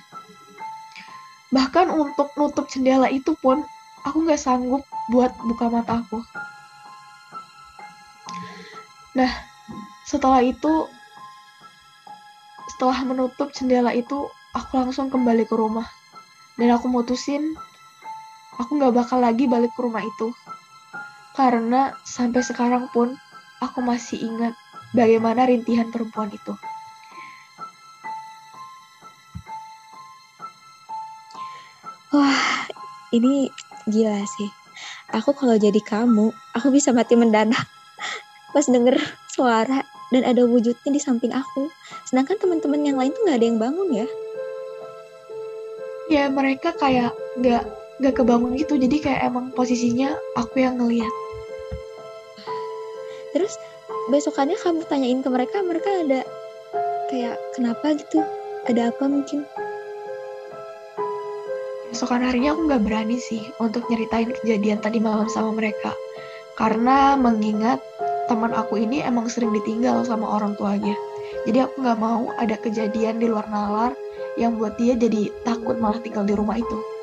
[1.50, 3.66] Bahkan untuk nutup jendela itu pun
[4.06, 6.22] aku nggak sanggup buat buka mata aku.
[9.18, 9.32] Nah,
[10.06, 10.86] setelah itu,
[12.76, 15.88] setelah menutup jendela itu, aku langsung kembali ke rumah.
[16.60, 17.56] Dan aku mutusin,
[18.60, 20.32] aku nggak bakal lagi balik ke rumah itu.
[21.36, 23.12] karena sampai sekarang pun
[23.60, 24.56] aku masih ingat
[24.96, 26.56] bagaimana rintihan perempuan itu.
[32.16, 32.64] Wah,
[33.12, 33.52] ini
[33.84, 34.48] gila sih.
[35.12, 37.68] Aku kalau jadi kamu, aku bisa mati mendadak
[38.56, 38.96] pas denger
[39.28, 41.68] suara dan ada wujudnya di samping aku.
[42.08, 44.06] Sedangkan teman-teman yang lain tuh nggak ada yang bangun ya.
[46.08, 51.12] Ya mereka kayak nggak nggak kebangun gitu, jadi kayak emang posisinya aku yang ngeliat.
[53.32, 53.56] Terus
[54.12, 56.20] besokannya kamu tanyain ke mereka, mereka ada
[57.08, 58.20] kayak kenapa gitu?
[58.66, 59.46] Ada apa mungkin?
[61.92, 65.94] Besokan harinya aku nggak berani sih untuk nyeritain kejadian tadi malam sama mereka.
[66.58, 67.80] Karena mengingat
[68.26, 70.96] teman aku ini emang sering ditinggal sama orang tuanya.
[71.46, 73.94] Jadi aku nggak mau ada kejadian di luar nalar
[74.34, 76.95] yang buat dia jadi takut malah tinggal di rumah itu.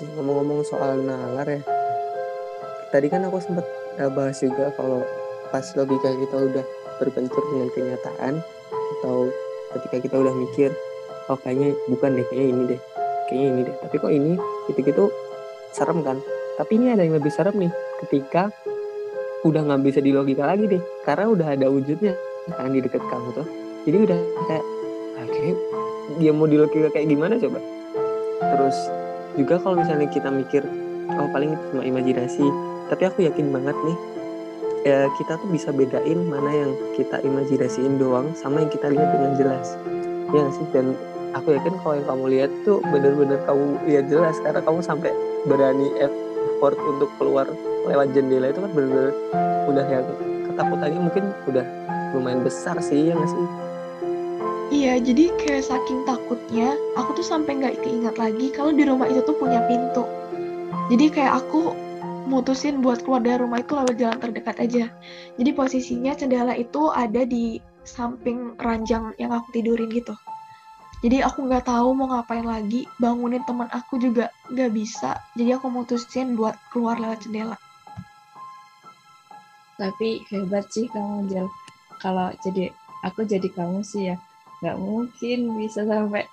[0.00, 1.60] Sih ngomong-ngomong soal nalar ya.
[2.88, 3.68] Tadi kan aku sempat
[4.00, 5.04] uh, bahas juga kalau
[5.52, 6.64] pas logika kita udah
[6.96, 8.34] berbentur dengan kenyataan
[8.98, 9.28] atau
[9.76, 10.72] ketika kita udah mikir
[11.28, 12.80] oh kayaknya bukan deh kayaknya ini deh
[13.28, 13.76] kayaknya ini deh.
[13.84, 14.32] Tapi kok ini
[14.72, 15.04] gitu-gitu
[15.76, 16.16] serem kan?
[16.56, 18.48] Tapi ini ada yang lebih serem nih ketika
[19.44, 22.16] udah nggak bisa di logika lagi deh karena udah ada wujudnya
[22.56, 23.46] kan di dekat kamu tuh.
[23.84, 24.64] Jadi udah kayak
[25.20, 25.58] ah, kayak
[26.18, 27.60] dia mau di logika kayak gimana coba?
[28.40, 28.76] Terus
[29.40, 30.60] juga kalau misalnya kita mikir
[31.08, 32.44] oh paling itu cuma imajinasi.
[32.92, 33.98] Tapi aku yakin banget nih
[34.80, 39.32] ya kita tuh bisa bedain mana yang kita imajinasiin doang sama yang kita lihat dengan
[39.40, 39.76] jelas.
[40.30, 40.66] Ya sih?
[40.76, 40.92] Dan
[41.32, 44.36] aku yakin kalau yang kamu lihat tuh bener-bener kamu lihat jelas.
[44.44, 45.10] Karena kamu sampai
[45.48, 47.48] berani effort untuk keluar
[47.88, 49.12] lewat jendela itu kan bener-bener
[49.64, 50.04] udah yang
[50.50, 51.64] ketakutannya mungkin udah
[52.12, 53.46] lumayan besar sih ya nggak sih
[54.70, 59.18] Iya, jadi kayak saking takutnya, aku tuh sampai nggak keingat lagi kalau di rumah itu
[59.26, 60.06] tuh punya pintu.
[60.86, 61.74] Jadi kayak aku
[62.30, 64.86] mutusin buat keluar dari rumah itu lewat jalan terdekat aja.
[65.34, 70.14] Jadi posisinya jendela itu ada di samping ranjang yang aku tidurin gitu.
[71.02, 75.18] Jadi aku nggak tahu mau ngapain lagi, bangunin teman aku juga nggak bisa.
[75.34, 77.58] Jadi aku mutusin buat keluar lewat jendela.
[79.74, 81.50] Tapi hebat sih kamu Jel.
[81.98, 82.70] Kalau jadi
[83.02, 84.16] aku jadi kamu sih ya
[84.60, 86.28] nggak mungkin bisa sampai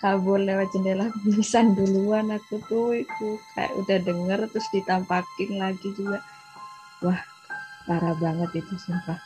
[0.00, 6.24] kabur lewat jendela bisa duluan aku tuh itu kayak udah denger terus ditampakin lagi juga
[7.04, 7.20] wah
[7.84, 9.20] parah banget itu sumpah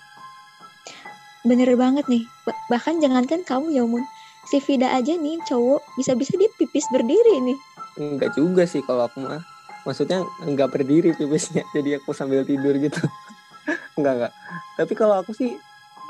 [1.44, 2.24] Bener banget nih.
[2.48, 4.00] Ba- bahkan jangankan kamu ya Mun.
[4.48, 7.58] Si Vida aja nih cowok bisa-bisa dia pipis berdiri nih.
[7.94, 9.38] enggak juga sih kalau aku mah
[9.86, 12.98] maksudnya enggak berdiri pipisnya jadi aku sambil tidur gitu
[14.00, 14.32] enggak enggak
[14.74, 15.54] tapi kalau aku sih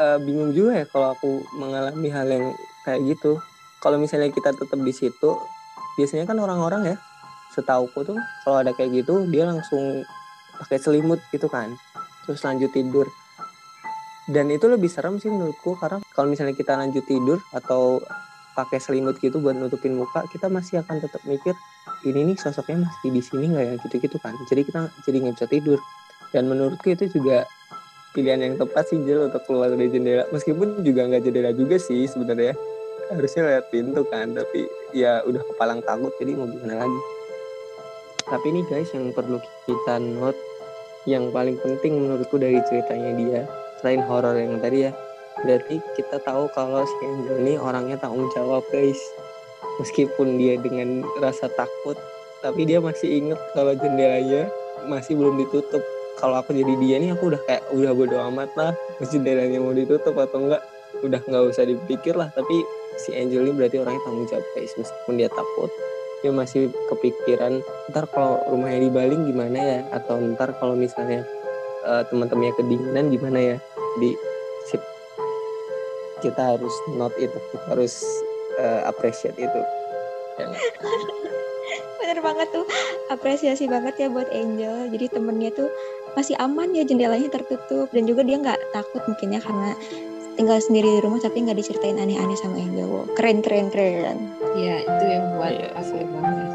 [0.00, 2.46] eh, bingung juga ya kalau aku mengalami hal yang
[2.86, 3.38] kayak gitu.
[3.82, 5.36] Kalau misalnya kita tetap di situ
[5.94, 6.96] biasanya kan orang-orang ya
[7.54, 10.02] setauku tuh kalau ada kayak gitu dia langsung
[10.58, 11.70] pakai selimut gitu kan
[12.26, 13.06] terus lanjut tidur.
[14.24, 18.00] Dan itu lebih serem sih menurutku karena kalau misalnya kita lanjut tidur atau
[18.56, 21.52] pakai selimut gitu buat nutupin muka kita masih akan tetap mikir
[22.08, 23.74] ini nih sosoknya masih di sini nggak ya?
[23.84, 24.32] Gitu-gitu kan.
[24.48, 25.78] Jadi kita jadi nggak bisa tidur.
[26.32, 27.44] Dan menurutku itu juga
[28.14, 30.24] pilihan yang tepat sih Jel untuk keluar dari jendela.
[30.30, 32.54] Meskipun juga nggak jendela juga sih sebenarnya.
[33.10, 37.00] Harusnya lihat pintu kan tapi ya udah kepalang takut jadi mau gimana lagi.
[38.24, 40.38] Tapi ini guys yang perlu kita note
[41.04, 43.40] yang paling penting menurutku dari ceritanya dia
[43.82, 44.92] selain horor yang tadi ya
[45.44, 48.96] berarti kita tahu kalau si Angel ini orangnya tanggung jawab guys.
[49.82, 51.98] Meskipun dia dengan rasa takut
[52.40, 54.48] tapi dia masih inget kalau jendelanya
[54.86, 55.82] masih belum ditutup
[56.18, 58.72] kalau aku jadi dia nih aku udah kayak udah bodo amat lah.
[59.02, 60.62] Jendelanya mau ditutup atau enggak
[61.02, 62.30] udah nggak usah dipikir lah.
[62.32, 62.62] Tapi
[63.00, 64.72] si Angel ini berarti orangnya tanggung jawab guys.
[64.78, 65.70] Meskipun dia takut
[66.24, 67.60] dia masih kepikiran
[67.92, 69.78] ntar kalau rumahnya dibaling gimana ya?
[69.92, 71.26] Atau ntar kalau misalnya
[71.84, 73.56] uh, teman-temannya kedinginan gimana ya?
[74.00, 74.16] Di
[76.24, 77.36] kita harus note itu.
[77.52, 78.00] Kita harus
[78.58, 79.60] uh, appreciate itu
[82.02, 82.66] Bener banget tuh.
[83.12, 84.90] Apresiasi banget ya buat Angel.
[84.90, 85.68] Jadi temennya tuh
[86.14, 89.74] masih aman ya jendelanya tertutup dan juga dia nggak takut mungkin ya karena
[90.34, 92.86] tinggal sendiri di rumah tapi nggak diceritain aneh-aneh sama Angel.
[92.86, 94.18] Wow, keren keren keren.
[94.54, 96.06] ya itu yang buat Iya aku sih.
[96.06, 96.50] banget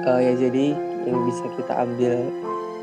[0.00, 0.72] Uh, ya jadi
[1.04, 2.32] yang bisa kita ambil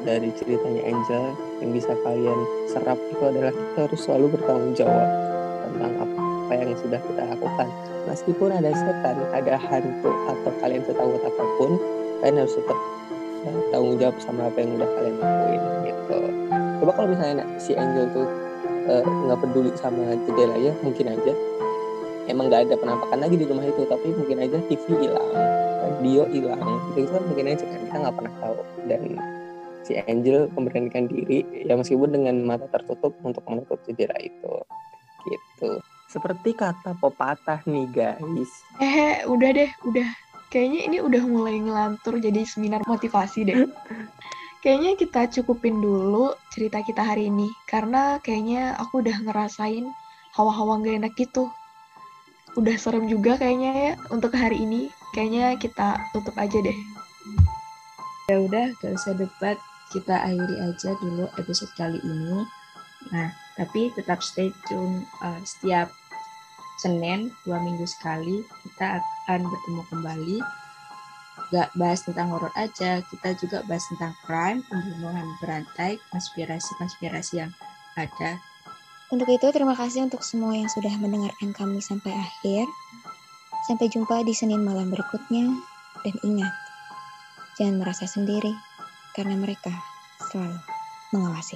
[0.05, 1.33] dari ceritanya Angel
[1.65, 5.09] yang bisa kalian serap itu adalah kita harus selalu bertanggung jawab
[5.65, 7.67] tentang apa yang sudah kita lakukan
[8.07, 11.71] meskipun ada setan ada hantu atau kalian setakut apa pun
[12.23, 12.79] kalian harus tetap
[13.45, 16.17] uh, tanggung jawab sama apa yang udah kalian lakuin gitu.
[16.81, 18.27] Coba kalau misalnya si Angel tuh
[18.87, 21.33] uh, nggak peduli sama jendela ya mungkin aja.
[22.27, 25.31] Emang nggak ada penampakan lagi di rumah itu tapi mungkin aja TV hilang
[26.03, 26.59] Dio hilang
[26.93, 28.59] itu kan mungkin aja kan kita nggak pernah tahu.
[28.87, 29.01] Dan
[29.83, 34.53] si Angel memberanikan diri ya meskipun dengan mata tertutup untuk menutup jendela itu
[35.27, 40.07] gitu seperti kata pepatah nih guys Eh, udah deh, udah.
[40.47, 43.67] Kayaknya ini udah mulai ngelantur jadi seminar motivasi deh.
[44.63, 47.51] kayaknya kita cukupin dulu cerita kita hari ini.
[47.67, 49.91] Karena kayaknya aku udah ngerasain
[50.35, 51.51] hawa-hawa gak enak gitu.
[52.55, 54.87] Udah serem juga kayaknya ya untuk hari ini.
[55.11, 56.77] Kayaknya kita tutup aja deh.
[58.31, 59.59] Ya udah, gak usah debat.
[59.91, 62.43] Kita akhiri aja dulu episode kali ini.
[63.11, 65.87] Nah, tapi tetap stay tune uh, setiap
[66.77, 70.37] Senin dua minggu sekali kita akan bertemu kembali.
[71.53, 77.51] Gak bahas tentang horor aja, kita juga bahas tentang crime, pembunuhan berantai, konspirasi-konspirasi yang
[77.95, 78.41] ada.
[79.07, 82.67] Untuk itu, terima kasih untuk semua yang sudah mendengarkan kami sampai akhir.
[83.63, 85.47] Sampai jumpa di Senin malam berikutnya.
[86.03, 86.51] Dan ingat,
[87.55, 88.51] jangan merasa sendiri,
[89.15, 89.71] karena mereka
[90.27, 90.59] selalu
[91.15, 91.55] mengawasi.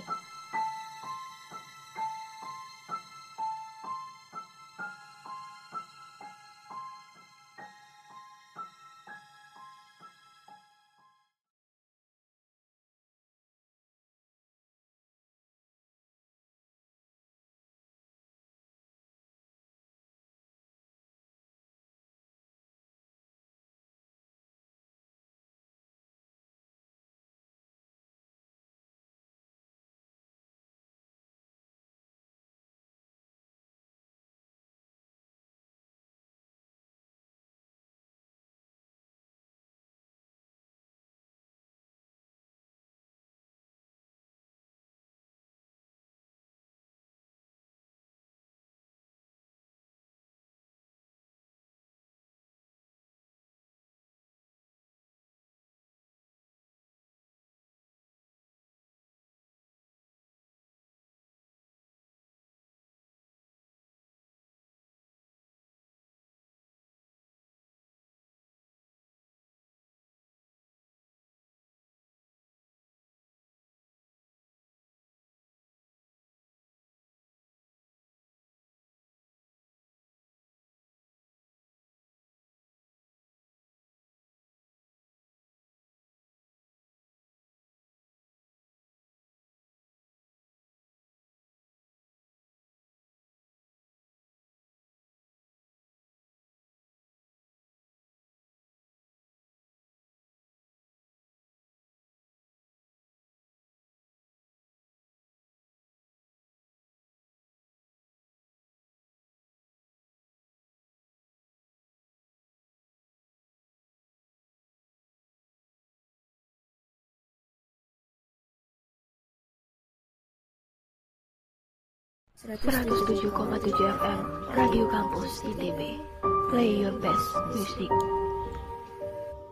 [122.41, 124.19] Seratus tujuh koma tujuh FM
[124.58, 126.01] Radio Kampus ITB.
[126.49, 127.21] Play your best
[127.54, 127.93] music.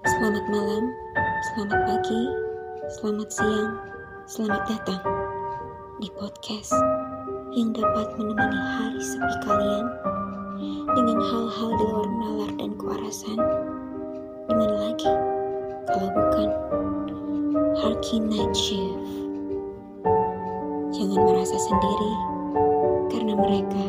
[0.09, 0.89] Selamat malam,
[1.53, 2.21] selamat pagi,
[2.97, 3.71] selamat siang,
[4.25, 5.01] selamat datang
[6.01, 6.73] di podcast
[7.53, 9.85] yang dapat menemani hari sepi kalian
[10.97, 13.37] dengan hal-hal di luar nalar dan kewarasan.
[14.49, 15.13] Mana lagi
[15.93, 16.49] kalau bukan
[17.85, 19.29] Harky Night Shift.
[20.89, 22.38] Jangan merasa sendiri
[23.09, 23.85] karena mereka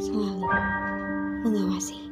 [0.00, 0.48] selalu
[1.44, 2.05] mengawasi.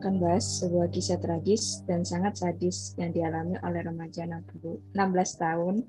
[0.00, 4.96] Akan bahas sebuah kisah tragis dan sangat sadis yang dialami oleh remaja 60 16
[5.36, 5.84] tahun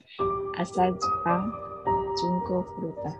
[0.59, 1.47] asal Jepang,
[2.19, 3.15] Junko Furuta.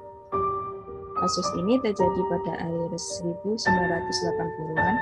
[1.15, 2.91] Kasus ini terjadi pada akhir
[3.23, 4.95] 1980-an,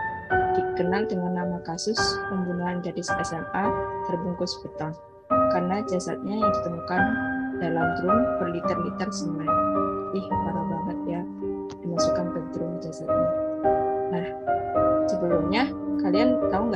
[0.54, 1.98] dikenal dengan nama kasus
[2.30, 3.66] pembunuhan gadis SMA
[4.06, 4.94] terbungkus beton,
[5.58, 7.02] karena jasadnya yang ditemukan
[7.66, 9.50] dalam drum berliter-liter semen.
[10.14, 10.69] Ih, parah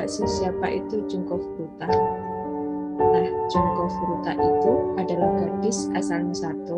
[0.04, 1.88] nggak sih siapa itu Junko Furuta?
[3.00, 6.76] Nah, Junko Furuta itu adalah gadis asal Misato,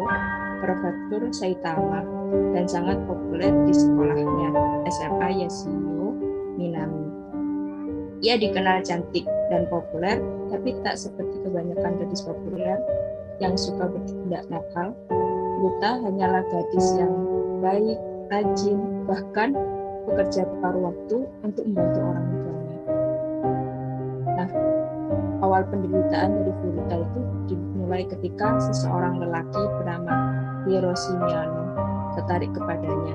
[0.61, 2.05] prefektur Saitama,
[2.53, 4.53] dan sangat populer di sekolahnya,
[4.93, 6.13] SMA Yasuyo
[6.53, 7.09] Minami.
[8.21, 10.21] Ia dikenal cantik dan populer,
[10.53, 12.77] tapi tak seperti kebanyakan gadis populer
[13.41, 14.93] yang suka bertindak nakal.
[15.65, 17.09] Buta hanyalah gadis yang
[17.57, 17.97] baik,
[18.29, 18.77] rajin,
[19.09, 19.57] bahkan
[20.05, 22.54] bekerja paruh waktu untuk membantu orang tuanya.
[25.45, 27.21] Awal penderitaan dari Furuta itu
[27.53, 30.33] dimulai ketika seseorang lelaki bernama
[30.65, 31.61] Hiroshi Miyano
[32.17, 33.13] tertarik kepadanya.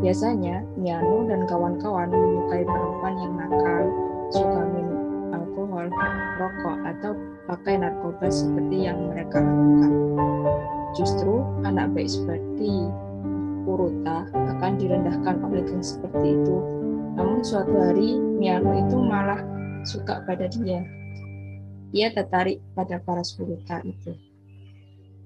[0.00, 3.84] Biasanya, Miyano dan kawan-kawan menyukai perempuan yang nakal,
[4.32, 5.92] suka minum alkohol,
[6.40, 7.12] rokok, atau
[7.44, 9.92] pakai narkoba seperti yang mereka lakukan.
[10.96, 12.88] Justru, anak baik seperti
[13.68, 16.56] Furuta akan direndahkan oleh geng seperti itu.
[17.12, 19.44] Namun suatu hari Miyano itu malah
[19.84, 20.80] suka pada dia.
[21.96, 24.12] Ia tertarik pada para Furuta itu.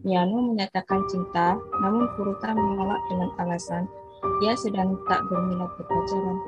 [0.06, 3.90] Miyano menyatakan cinta, namun Furuta menolak dengan alasan
[4.40, 6.38] ia sedang tak berminat berpacaran.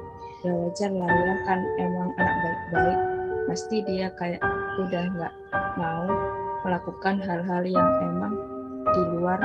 [0.42, 2.98] Ya wajar lah ya kan emang anak baik-baik.
[3.48, 4.42] Pasti dia kayak
[4.80, 5.34] udah nggak
[5.76, 6.06] mau
[6.62, 8.34] melakukan hal-hal yang emang
[8.92, 9.40] di luar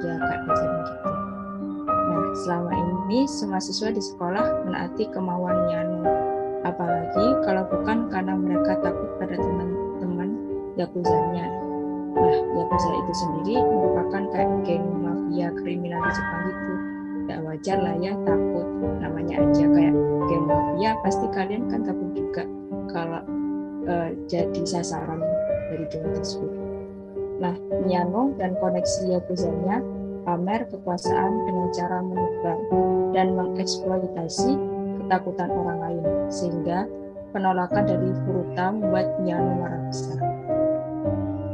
[0.00, 1.10] ya kayak pacaran gitu.
[1.88, 6.02] Nah, selama ini semua siswa di sekolah menaati kemauan Yano.
[6.66, 9.87] Apalagi kalau bukan karena mereka takut pada teman-teman
[10.78, 11.46] Yakuzanya.
[12.14, 16.72] Nah, Yakuza itu sendiri merupakan kayak geng mafia kriminal di Jepang gitu.
[17.28, 18.66] Gak wajar lah ya takut.
[19.02, 19.94] Namanya aja kayak
[20.30, 22.42] geng mafia, pasti kalian kan takut juga
[22.88, 23.22] kalau
[23.90, 25.20] uh, jadi sasaran
[25.68, 26.52] dari geng tersebut.
[27.38, 27.54] Nah,
[27.86, 29.78] Miyano dan koneksi Yakuzanya
[30.26, 32.58] pamer kekuasaan dengan cara menyebar
[33.14, 34.58] dan mengeksploitasi
[35.02, 36.84] ketakutan orang lain, sehingga
[37.30, 40.27] penolakan dari Furuta membuat Miyano marah besar.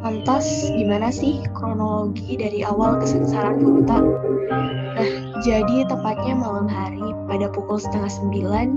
[0.05, 4.05] Lantas, gimana sih kronologi dari awal kesengsaraan Furuta?
[5.01, 8.69] Nah, jadi tepatnya malam hari pada pukul setengah sembilan,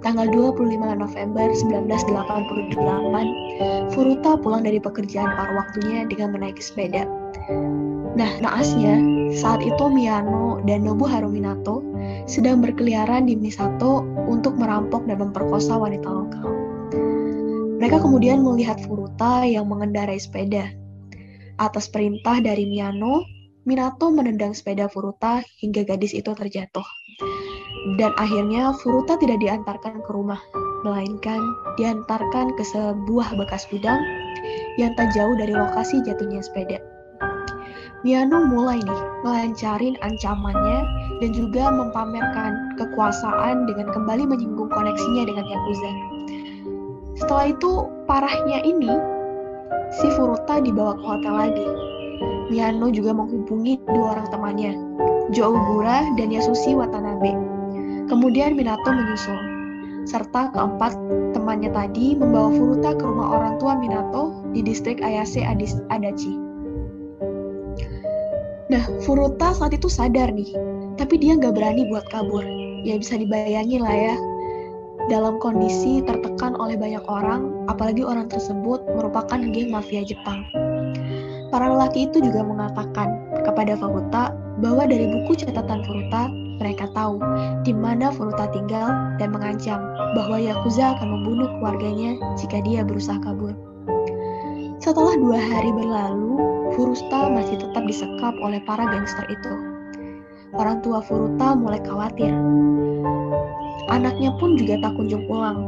[0.00, 7.04] tanggal 25 November 1988, Furuta pulang dari pekerjaan paruh waktunya dengan menaiki sepeda.
[8.16, 8.96] Nah, naasnya,
[9.36, 11.84] saat itu Miyano dan Nobu Haruminato
[12.24, 16.59] sedang berkeliaran di Misato untuk merampok dan memperkosa wanita lokal.
[17.80, 20.68] Mereka kemudian melihat Furuta yang mengendarai sepeda.
[21.56, 23.24] Atas perintah dari Miyano,
[23.64, 26.84] Minato menendang sepeda Furuta hingga gadis itu terjatuh.
[27.96, 30.40] Dan akhirnya Furuta tidak diantarkan ke rumah,
[30.84, 31.40] melainkan
[31.80, 34.00] diantarkan ke sebuah bekas gudang
[34.76, 36.84] yang tak jauh dari lokasi jatuhnya sepeda.
[38.00, 40.80] Miano mulai nih melancarin ancamannya
[41.20, 45.92] dan juga mempamerkan kekuasaan dengan kembali menyinggung koneksinya dengan Yakuza.
[47.20, 48.88] Setelah itu, parahnya ini,
[49.92, 51.68] si Furuta dibawa ke hotel lagi.
[52.48, 54.72] Miano juga menghubungi dua orang temannya,
[55.30, 57.36] Jo Ogura dan Yasushi Watanabe.
[58.08, 59.38] Kemudian Minato menyusul,
[60.08, 60.96] serta keempat
[61.36, 65.44] temannya tadi membawa Furuta ke rumah orang tua Minato di distrik Ayase
[65.92, 66.34] Adachi.
[68.72, 70.50] Nah, Furuta saat itu sadar nih,
[70.96, 72.42] tapi dia nggak berani buat kabur.
[72.80, 74.16] Ya bisa dibayangin lah ya,
[75.08, 80.44] dalam kondisi tertekan oleh banyak orang, apalagi orang tersebut merupakan geng mafia Jepang.
[81.48, 86.28] Para lelaki itu juga mengatakan kepada Furuta bahwa dari buku catatan Furuta,
[86.60, 87.16] mereka tahu
[87.64, 89.80] di mana Furuta tinggal dan mengancam
[90.12, 93.56] bahwa Yakuza akan membunuh keluarganya jika dia berusaha kabur.
[94.80, 96.38] Setelah dua hari berlalu,
[96.76, 99.54] Furuta masih tetap disekap oleh para gangster itu.
[100.54, 102.32] Orang tua Furuta mulai khawatir.
[103.90, 105.66] Anaknya pun juga tak kunjung pulang.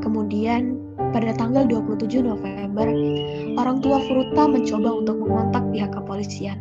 [0.00, 0.80] Kemudian,
[1.12, 2.88] pada tanggal 27 November,
[3.60, 6.56] orang tua Furuta mencoba untuk mengontak pihak kepolisian.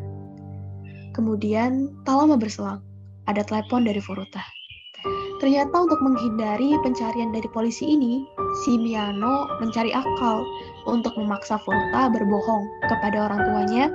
[1.16, 2.84] Kemudian, tak lama berselang,
[3.32, 4.44] ada telepon dari Furuta.
[5.38, 8.26] Ternyata untuk menghindari pencarian dari polisi ini,
[8.66, 10.44] si Miyano mencari akal
[10.90, 13.86] untuk memaksa Furuta berbohong kepada orang tuanya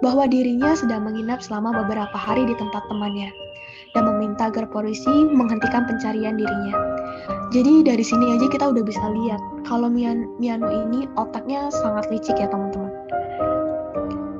[0.00, 3.34] bahwa dirinya sedang menginap selama beberapa hari di tempat temannya
[3.94, 6.74] dan meminta agar polisi menghentikan pencarian dirinya.
[7.54, 12.50] Jadi dari sini aja kita udah bisa lihat kalau Miyano ini otaknya sangat licik ya
[12.50, 12.90] teman-teman.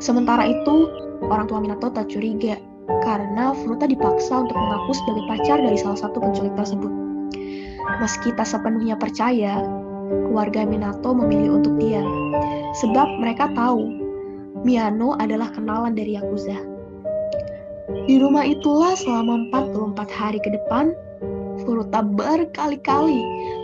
[0.02, 0.90] Sementara itu,
[1.22, 2.58] orang tua Minato tak curiga
[3.06, 6.92] karena Furuta dipaksa untuk mengaku sebagai pacar dari salah satu penculik tersebut.
[8.02, 9.62] Meski tak sepenuhnya percaya,
[10.28, 12.34] keluarga Minato memilih untuk diam,
[12.82, 13.86] sebab mereka tahu
[14.66, 16.73] Miyano adalah kenalan dari Yakuza.
[17.84, 20.96] Di rumah itulah selama 44 hari ke depan,
[21.64, 23.20] Furuta berkali-kali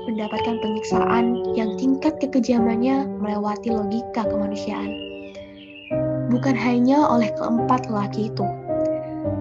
[0.08, 4.92] mendapatkan penyiksaan yang tingkat kekejamannya melewati logika kemanusiaan.
[6.28, 8.46] Bukan hanya oleh keempat lelaki itu,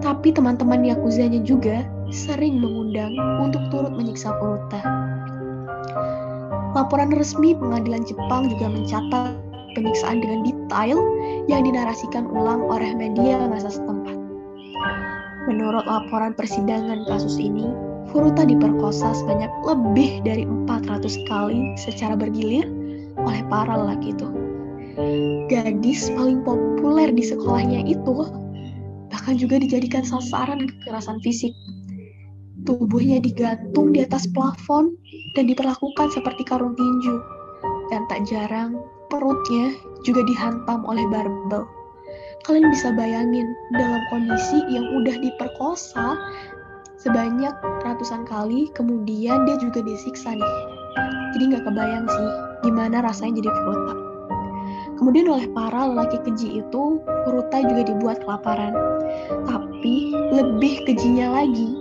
[0.00, 4.80] tapi teman-teman Yakuzanya juga sering mengundang untuk turut menyiksa Furuta.
[6.72, 9.36] Laporan resmi pengadilan Jepang juga mencatat
[9.76, 10.98] penyiksaan dengan detail
[11.52, 14.19] yang dinarasikan ulang oleh media masa setempat.
[15.50, 17.66] Menurut laporan persidangan kasus ini,
[18.10, 22.66] Furuta diperkosa sebanyak lebih dari 400 kali secara bergilir
[23.22, 24.26] oleh para lelaki itu.
[25.46, 28.26] Gadis paling populer di sekolahnya itu
[29.14, 31.54] bahkan juga dijadikan sasaran kekerasan fisik.
[32.66, 34.98] Tubuhnya digantung di atas plafon
[35.38, 37.14] dan diperlakukan seperti karung tinju.
[37.94, 38.74] Dan tak jarang
[39.06, 39.70] perutnya
[40.02, 41.62] juga dihantam oleh barbel.
[42.48, 46.16] Kalian bisa bayangin dalam kondisi yang udah diperkosa
[47.00, 47.52] sebanyak
[47.84, 50.54] ratusan kali, kemudian dia juga disiksa nih.
[51.36, 52.28] Jadi nggak kebayang sih
[52.64, 53.94] gimana rasanya jadi Furuta.
[55.00, 58.76] Kemudian oleh para lelaki keji itu, Furuta juga dibuat kelaparan.
[59.48, 61.72] Tapi lebih kejinya lagi,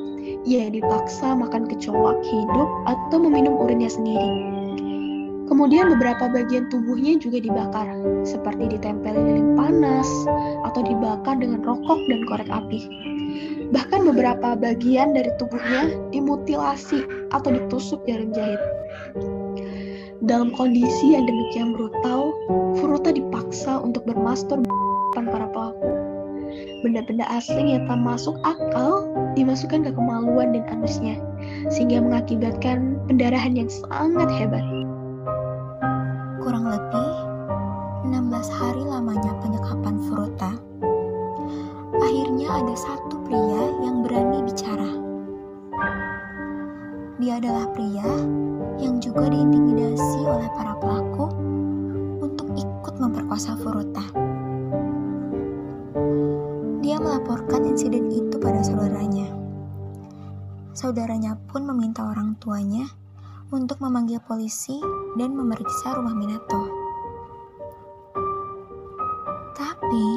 [0.47, 4.48] ia dipaksa makan kecoak hidup atau meminum urinnya sendiri.
[5.49, 7.89] Kemudian beberapa bagian tubuhnya juga dibakar,
[8.21, 10.05] seperti ditempel lilin panas
[10.69, 12.85] atau dibakar dengan rokok dan korek api.
[13.73, 17.01] Bahkan beberapa bagian dari tubuhnya dimutilasi
[17.33, 18.61] atau ditusuk jarum jahit.
[20.21, 22.29] Dalam kondisi yang demikian brutal,
[22.77, 25.89] Furuta dipaksa untuk bermastur depan para pelaku.
[26.85, 31.17] Benda-benda asing yang tak masuk akal dimasukkan ke kemaluan dan anusnya,
[31.73, 34.61] sehingga mengakibatkan pendarahan yang sangat hebat
[36.39, 37.09] kurang lebih
[38.07, 40.55] 16 hari lamanya penyekapan Furuta,
[41.99, 44.91] akhirnya ada satu pria yang berani bicara.
[47.19, 48.07] Dia adalah pria
[48.79, 51.27] yang juga diintimidasi oleh para pelaku
[52.23, 54.05] untuk ikut memperkosa Furuta.
[56.79, 59.27] Dia melaporkan insiden itu pada saudaranya.
[60.71, 62.87] Saudaranya pun meminta orang tuanya
[63.51, 64.79] untuk memanggil polisi
[65.15, 66.61] dan memeriksa rumah Minato.
[69.57, 70.07] Tapi,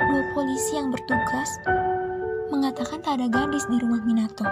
[0.00, 1.50] dua polisi yang bertugas
[2.48, 4.46] mengatakan tak ada gadis di rumah Minato.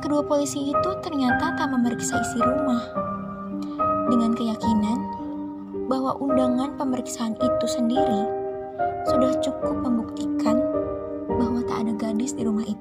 [0.00, 2.82] Kedua polisi itu ternyata tak memeriksa isi rumah
[4.06, 4.98] dengan keyakinan
[5.90, 8.22] bahwa undangan pemeriksaan itu sendiri
[9.06, 10.58] sudah cukup membuktikan
[11.26, 12.75] bahwa tak ada gadis di rumah itu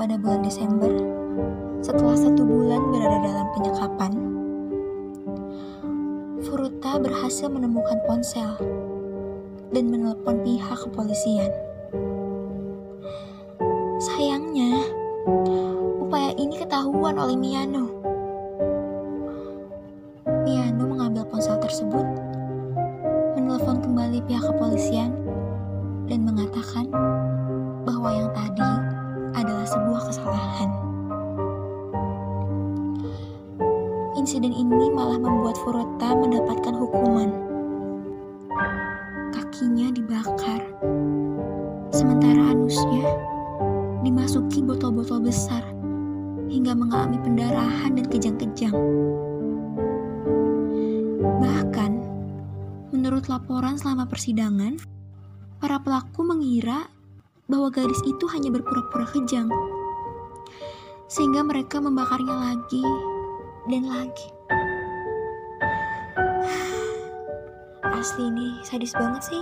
[0.00, 0.88] pada bulan Desember,
[1.84, 4.12] setelah satu bulan berada dalam penyekapan,
[6.40, 8.56] Furuta berhasil menemukan ponsel
[9.76, 11.52] dan menelpon pihak kepolisian.
[59.30, 59.46] Kejang,
[61.06, 62.82] sehingga mereka membakarnya lagi
[63.70, 64.26] dan lagi.
[67.94, 69.38] Asli ini sadis banget sih.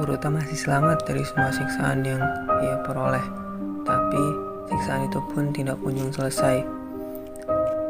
[0.00, 2.24] Furuta masih selamat dari semua siksaan yang
[2.64, 3.20] ia peroleh,
[3.84, 4.24] tapi
[4.72, 6.64] siksaan itu pun tidak kunjung selesai.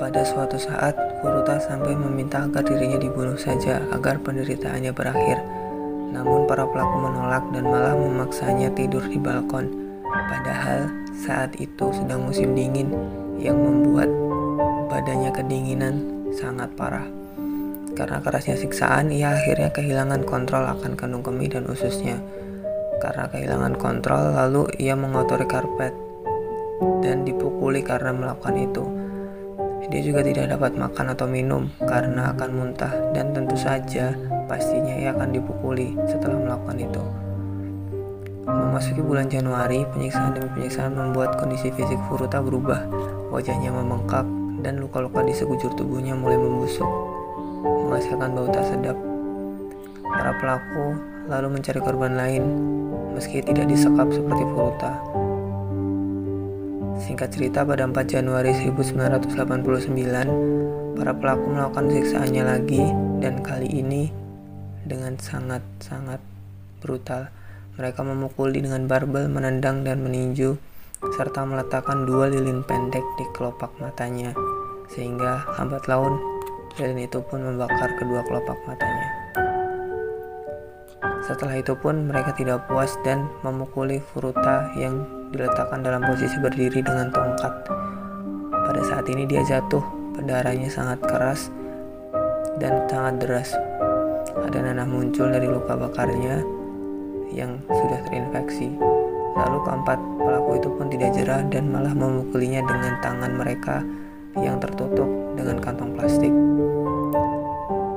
[0.03, 5.39] Pada suatu saat, Furuta sampai meminta agar dirinya dibunuh saja agar penderitaannya berakhir.
[6.11, 9.84] Namun para pelaku menolak dan malah memaksanya tidur di balkon.
[10.15, 12.95] Padahal saat itu sedang musim dingin
[13.43, 14.07] yang membuat
[14.87, 15.95] badannya kedinginan
[16.31, 17.07] sangat parah.
[17.95, 22.19] Karena kerasnya siksaan, ia akhirnya kehilangan kontrol akan kandung kemih dan ususnya.
[22.99, 25.95] Karena kehilangan kontrol, lalu ia mengotori karpet
[27.03, 28.85] dan dipukuli karena melakukan itu.
[29.93, 34.17] Dia juga tidak dapat makan atau minum karena akan muntah dan tentu saja
[34.49, 37.24] pastinya ia akan dipukuli setelah melakukan itu.
[38.65, 42.81] Memasuki bulan Januari, penyiksaan demi penyiksaan membuat kondisi fisik Furuta berubah.
[43.29, 44.25] Wajahnya membengkak
[44.65, 46.89] dan luka-luka di sekujur tubuhnya mulai membusuk,
[47.61, 48.97] menghasilkan bau tak sedap.
[50.05, 50.95] para pelaku
[51.27, 52.45] lalu mencari korban lain
[53.13, 54.97] meski tidak disekap seperti Furuta.
[57.05, 62.81] Singkat cerita pada 4 Januari 1989, para pelaku melakukan siksaannya lagi
[63.21, 64.09] dan kali ini
[64.89, 66.25] dengan sangat-sangat
[66.81, 67.29] brutal.
[67.75, 70.55] Mereka memukuli dengan barbel, menendang dan meninju
[71.19, 74.33] serta meletakkan dua lilin pendek di kelopak matanya
[74.89, 76.17] sehingga lambat laun
[76.81, 79.09] lilin itu pun membakar kedua kelopak matanya.
[81.25, 87.09] Setelah itu pun mereka tidak puas dan memukuli Furuta yang diletakkan dalam posisi berdiri dengan
[87.09, 87.53] tongkat.
[88.53, 89.81] Pada saat ini dia jatuh,
[90.21, 91.49] darahnya sangat keras
[92.61, 93.51] dan sangat deras.
[94.37, 96.45] Ada nanah muncul dari luka bakarnya
[97.35, 98.71] yang sudah terinfeksi.
[99.35, 103.83] Lalu keempat pelaku itu pun tidak jerah dan malah memukulinya dengan tangan mereka
[104.39, 106.31] yang tertutup dengan kantong plastik.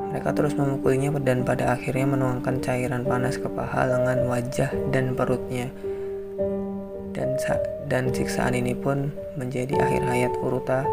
[0.09, 5.69] Mereka terus memukulinya dan pada akhirnya menuangkan cairan panas ke paha, lengan, wajah, dan perutnya.
[7.13, 7.37] Dan,
[7.85, 10.85] dan siksaan ini pun menjadi akhir hayat Furuta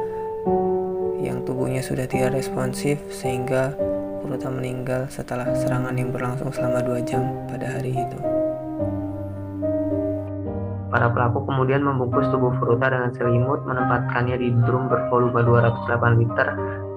[1.25, 3.73] yang tubuhnya sudah tidak responsif sehingga
[4.25, 8.18] Furuta meninggal setelah serangan yang berlangsung selama dua jam pada hari itu.
[10.89, 16.49] Para pelaku kemudian membungkus tubuh Furuta dengan selimut, menempatkannya di drum bervolume 208 liter,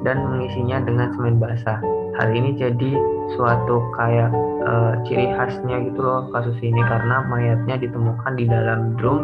[0.07, 1.84] dan mengisinya dengan semen basah
[2.17, 2.91] hal ini jadi
[3.38, 4.34] suatu kayak
[4.65, 9.19] uh, ciri khasnya gitu loh kasus ini karena mayatnya ditemukan di dalam drum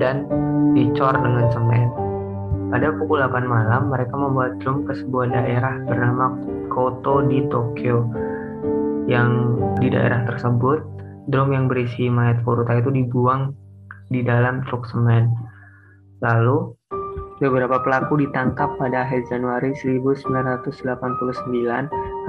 [0.00, 0.24] dan
[0.72, 2.01] dicor dengan semen.
[2.72, 6.40] Pada pukul 8 malam, mereka membawa drum ke sebuah daerah bernama
[6.72, 8.08] Koto di Tokyo.
[9.04, 10.80] Yang di daerah tersebut,
[11.28, 13.52] drum yang berisi mayat Furuta itu dibuang
[14.08, 15.28] di dalam truk semen.
[16.24, 16.72] Lalu,
[17.42, 20.70] Beberapa pelaku ditangkap pada akhir Januari 1989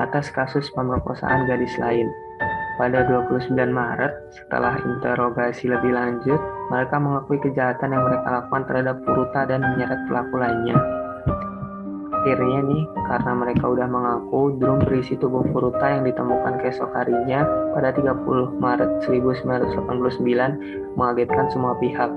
[0.02, 2.10] atas kasus pemerkosaan gadis lain.
[2.82, 6.42] Pada 29 Maret, setelah interogasi lebih lanjut,
[6.74, 10.74] mereka mengakui kejahatan yang mereka lakukan terhadap Puruta dan menyeret pelaku lainnya.
[12.24, 17.46] Akhirnya nih, karena mereka udah mengaku, drum berisi tubuh Furuta yang ditemukan keesok harinya
[17.78, 22.10] pada 30 Maret 1989 mengagetkan semua pihak.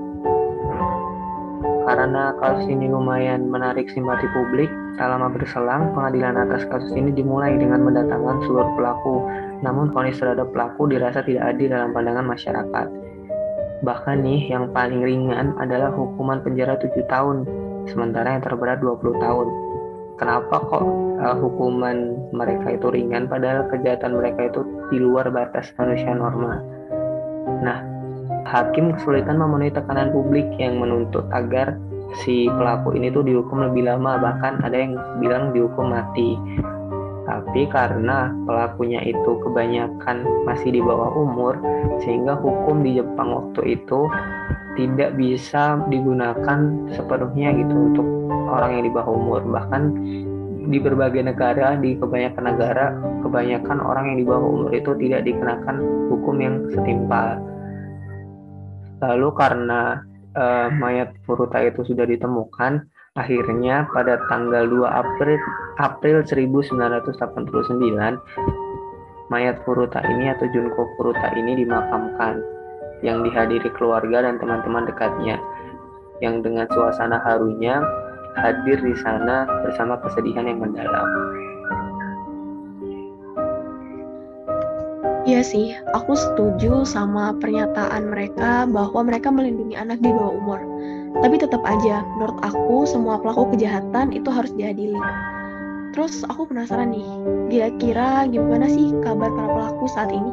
[1.87, 7.55] Karena kasus ini lumayan menarik simpati publik, tak lama berselang pengadilan atas kasus ini dimulai
[7.55, 9.23] dengan mendatangkan seluruh pelaku.
[9.61, 13.06] Namun vonis terhadap pelaku dirasa tidak adil dalam pandangan masyarakat.
[13.85, 17.45] Bahkan nih yang paling ringan adalah hukuman penjara 7 tahun,
[17.89, 19.47] sementara yang terberat 20 tahun.
[20.17, 20.81] Kenapa kok
[21.21, 26.57] uh, hukuman mereka itu ringan padahal kejahatan mereka itu di luar batas manusia normal?
[27.61, 27.85] Nah,
[28.49, 31.77] hakim kesulitan memenuhi tekanan publik yang menuntut agar
[32.25, 36.39] si pelaku ini tuh dihukum lebih lama bahkan ada yang bilang dihukum mati
[37.27, 41.59] tapi karena pelakunya itu kebanyakan masih di bawah umur
[41.99, 44.07] sehingga hukum di Jepang waktu itu
[44.79, 46.59] tidak bisa digunakan
[46.95, 48.07] sepenuhnya gitu untuk
[48.47, 49.41] orang yang di bawah umur.
[49.43, 49.83] Bahkan
[50.71, 52.85] di berbagai negara di kebanyakan negara
[53.23, 55.75] kebanyakan orang yang di bawah umur itu tidak dikenakan
[56.07, 57.43] hukum yang setimpal.
[59.03, 60.01] Lalu karena
[60.33, 62.87] uh, mayat Furuta itu sudah ditemukan,
[63.17, 65.41] akhirnya pada tanggal 2 April
[65.81, 67.09] April 1989
[69.33, 72.39] mayat Furuta ini atau Junko Furuta ini dimakamkan
[73.01, 75.41] yang dihadiri keluarga dan teman-teman dekatnya
[76.21, 77.81] yang dengan suasana harunya
[78.37, 81.05] hadir di sana bersama kesedihan yang mendalam.
[85.27, 90.61] Iya sih, aku setuju sama pernyataan mereka bahwa mereka melindungi anak di bawah umur.
[91.15, 94.99] Tapi tetap aja, menurut aku semua pelaku kejahatan itu harus diadili.
[95.95, 97.07] Terus aku penasaran nih,
[97.47, 100.31] kira-kira gimana sih kabar para pelaku saat ini?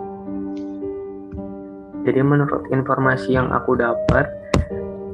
[2.05, 4.29] Jadi menurut informasi yang aku dapat,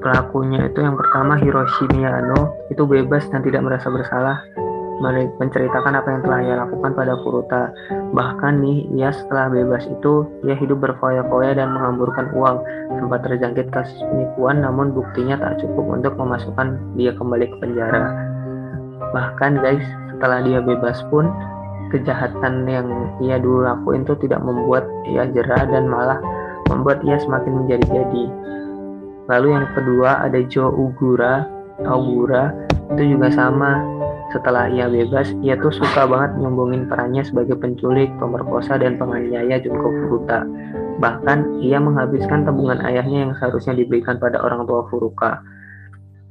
[0.02, 4.42] pelakunya itu yang pertama Hiroshi Miyano itu bebas dan tidak merasa bersalah
[5.40, 7.62] menceritakan apa yang telah ia lakukan pada Furuta.
[8.12, 12.60] Bahkan nih, ia setelah bebas itu, ia hidup berfoya-foya dan menghamburkan uang.
[13.00, 18.12] Sempat terjangkit kasus penipuan, namun buktinya tak cukup untuk memasukkan dia kembali ke penjara.
[19.16, 21.32] Bahkan guys, setelah dia bebas pun,
[21.90, 22.86] kejahatan yang
[23.18, 26.22] ia dulu lakuin itu tidak membuat ia jerah dan malah
[26.70, 28.24] membuat ia semakin menjadi-jadi.
[29.26, 31.46] Lalu yang kedua ada Joe Ugura,
[31.86, 32.54] Augura,
[32.94, 33.82] itu juga sama
[34.30, 39.90] setelah ia bebas, ia tuh suka banget nyombongin perannya sebagai penculik, pemerkosa, dan penganiaya Junko
[39.90, 40.46] Furuta.
[41.02, 45.42] Bahkan, ia menghabiskan tabungan ayahnya yang seharusnya diberikan pada orang tua Furuka.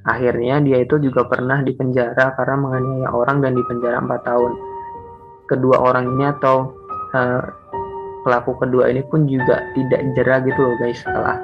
[0.07, 4.51] Akhirnya, dia itu juga pernah dipenjara karena menganiaya orang dan dipenjara 4 tahun.
[5.51, 6.71] Kedua orang ini atau
[7.13, 7.41] uh,
[8.23, 11.37] pelaku kedua ini pun juga tidak jerah gitu loh guys setelah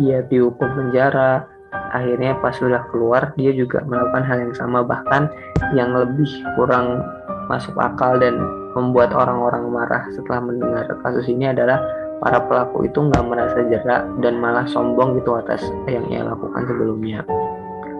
[0.00, 1.46] dia dihukum penjara
[1.92, 5.28] akhirnya pas sudah keluar dia juga melakukan hal yang sama bahkan
[5.72, 7.02] yang lebih kurang
[7.48, 8.38] masuk akal dan
[8.76, 11.80] membuat orang-orang marah setelah mendengar kasus ini adalah
[12.18, 17.22] para pelaku itu nggak merasa jerak dan malah sombong gitu atas yang ia lakukan sebelumnya.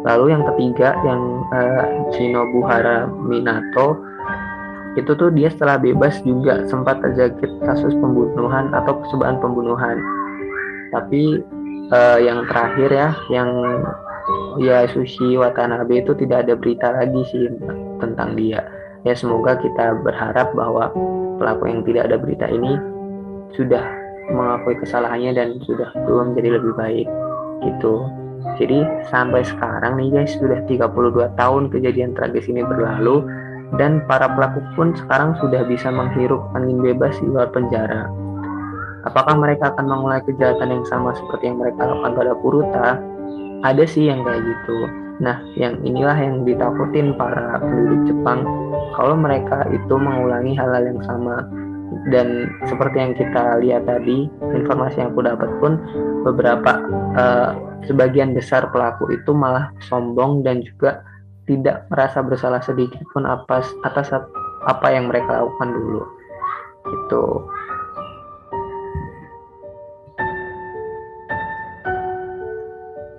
[0.06, 1.84] Lalu yang ketiga yang uh,
[2.14, 3.98] Shinobuhara Minato
[4.94, 9.98] itu tuh dia setelah bebas juga sempat terjangkit kasus pembunuhan atau percobaan pembunuhan.
[10.90, 11.42] Tapi
[11.92, 13.50] uh, yang terakhir ya yang
[14.60, 17.48] ya Sushi Watanabe itu tidak ada berita lagi sih
[18.02, 18.64] tentang dia.
[19.06, 20.90] Ya semoga kita berharap bahwa
[21.38, 22.76] pelaku yang tidak ada berita ini
[23.54, 23.80] sudah
[24.28, 27.08] mengakui kesalahannya dan sudah belum menjadi lebih baik
[27.64, 28.04] gitu.
[28.58, 33.24] Jadi sampai sekarang nih guys sudah 32 tahun kejadian tragis ini berlalu
[33.76, 38.27] dan para pelaku pun sekarang sudah bisa menghirup angin bebas di luar penjara.
[39.06, 42.88] Apakah mereka akan mengulangi kejahatan yang sama seperti yang mereka lakukan pada Puruta?
[43.62, 44.78] Ada sih yang kayak gitu.
[45.18, 48.42] Nah, yang inilah yang ditakutin para penduduk Jepang
[48.94, 51.46] kalau mereka itu mengulangi hal-hal yang sama.
[52.08, 55.80] Dan seperti yang kita lihat tadi, informasi yang aku dapat pun
[56.22, 56.78] beberapa
[57.16, 57.50] uh,
[57.86, 61.02] sebagian besar pelaku itu malah sombong dan juga
[61.48, 64.12] tidak merasa bersalah sedikit pun atas atas
[64.68, 66.02] apa yang mereka lakukan dulu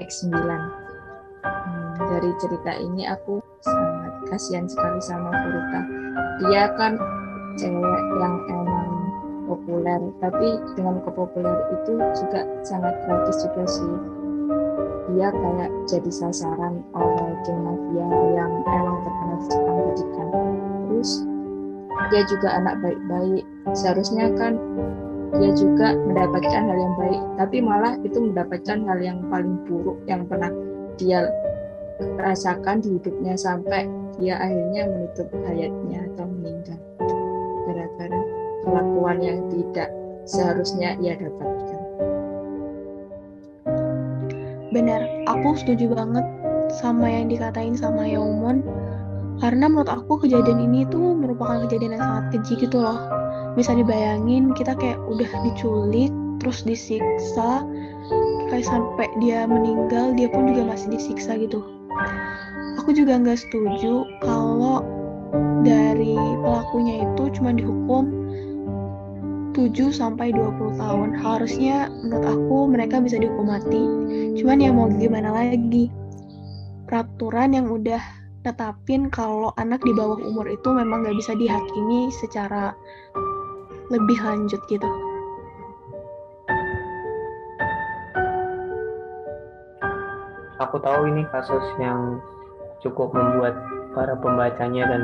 [0.10, 5.82] itu X9 hmm, dari cerita ini aku sangat kasihan sekali sama Furuta.
[6.42, 6.98] Dia kan
[7.62, 8.90] cewek yang emang
[9.46, 13.94] populer tapi dengan kepopuler itu juga sangat tragis juga sih.
[15.14, 20.28] Dia kayak jadi sasaran oleh geng mafia yang emang terkenal di Jepang tadi kan.
[20.90, 21.12] Terus
[22.10, 23.46] dia juga anak baik-baik.
[23.78, 24.58] Seharusnya kan
[25.38, 30.26] dia juga mendapatkan hal yang baik tapi malah itu mendapatkan hal yang paling buruk yang
[30.26, 30.50] pernah
[30.98, 31.30] dia
[32.20, 33.88] rasakan di hidupnya sampai
[34.20, 36.80] dia akhirnya menutup hayatnya atau meninggal.
[37.68, 38.20] Gara-gara
[38.68, 39.90] kelakuan yang tidak
[40.28, 41.82] seharusnya ia dapatkan.
[44.70, 46.26] Benar aku setuju banget
[46.70, 48.62] sama yang dikatain sama Yaumon
[49.42, 53.00] karena menurut aku kejadian ini tuh merupakan kejadian yang sangat keji gitu loh
[53.58, 57.66] bisa dibayangin kita kayak udah diculik terus disiksa
[58.50, 61.62] kayak sampai dia meninggal dia pun juga masih disiksa gitu
[62.80, 64.82] aku juga nggak setuju kalau
[65.62, 68.20] dari pelakunya itu cuma dihukum
[69.60, 71.10] 7 sampai 20 tahun.
[71.20, 73.84] Harusnya menurut aku mereka bisa dihukum mati.
[74.40, 75.92] Cuman ya mau gimana lagi?
[76.88, 78.00] Peraturan yang udah
[78.48, 82.72] tetapin kalau anak di bawah umur itu memang nggak bisa dihakimi secara
[83.90, 84.90] lebih lanjut gitu.
[90.62, 92.22] Aku tahu ini kasus yang
[92.86, 93.58] cukup membuat
[93.98, 95.02] para pembacanya dan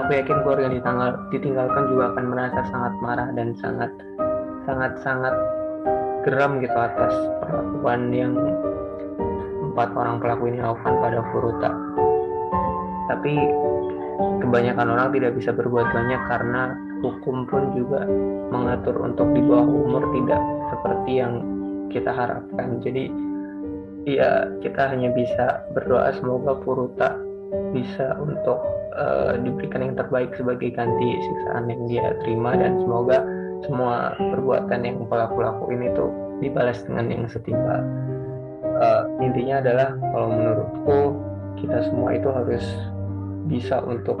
[0.00, 3.92] aku yakin keluarga ditanggal, ditinggalkan juga akan merasa sangat marah dan sangat
[4.66, 5.34] sangat sangat
[6.26, 7.14] geram gitu atas
[7.44, 8.34] perlakuan yang
[9.70, 11.70] empat orang pelaku ini lakukan pada Furuta.
[13.06, 13.32] Tapi
[14.42, 16.74] kebanyakan orang tidak bisa berbuat banyak karena
[17.06, 18.02] hukum pun juga
[18.50, 20.42] mengatur untuk di bawah umur tidak
[20.74, 21.34] seperti yang
[21.94, 22.82] kita harapkan.
[22.82, 23.08] Jadi
[24.06, 27.18] ya kita hanya bisa berdoa semoga Furuta
[27.70, 28.58] bisa untuk
[28.94, 33.22] uh, diberikan yang terbaik sebagai ganti siksaan yang dia terima dan semoga
[33.64, 36.10] semua perbuatan yang pelaku-laku ini tuh
[36.42, 37.80] dibalas dengan yang setimpal.
[38.76, 41.00] Uh, intinya adalah kalau menurutku
[41.56, 42.64] kita semua itu harus
[43.48, 44.20] bisa untuk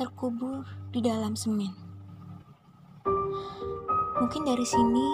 [0.00, 0.64] terkubur
[0.96, 1.76] di dalam semen.
[4.16, 5.08] Mungkin dari sini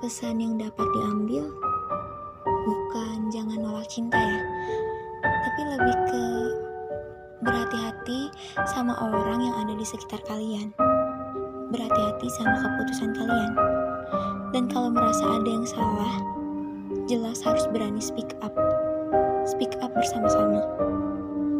[0.00, 1.44] pesan yang dapat diambil
[2.64, 4.40] bukan jangan nolak cinta ya,
[5.20, 6.24] tapi lebih ke
[7.44, 8.20] berhati-hati
[8.64, 10.72] sama orang yang ada di sekitar kalian.
[11.68, 13.52] Berhati-hati sama keputusan kalian.
[14.56, 16.16] Dan kalau merasa ada yang salah,
[17.04, 18.56] jelas harus berani speak up.
[19.44, 20.64] Speak up bersama-sama.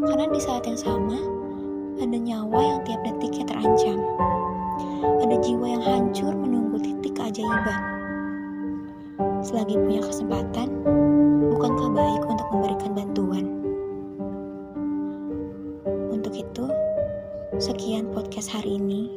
[0.08, 1.39] Karena di saat yang sama,
[2.00, 4.00] ada nyawa yang tiap detiknya terancam.
[5.20, 7.80] Ada jiwa yang hancur menunggu titik keajaiban.
[9.44, 10.68] Selagi punya kesempatan,
[11.52, 13.44] bukankah baik untuk memberikan bantuan?
[16.12, 16.66] Untuk itu,
[17.60, 19.12] sekian podcast hari ini.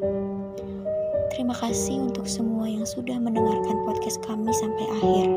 [1.36, 5.28] Terima kasih untuk semua yang sudah mendengarkan podcast kami sampai akhir.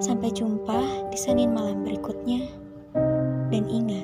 [0.00, 2.44] Sampai jumpa di Senin malam berikutnya.
[3.48, 3.95] Dan ingat,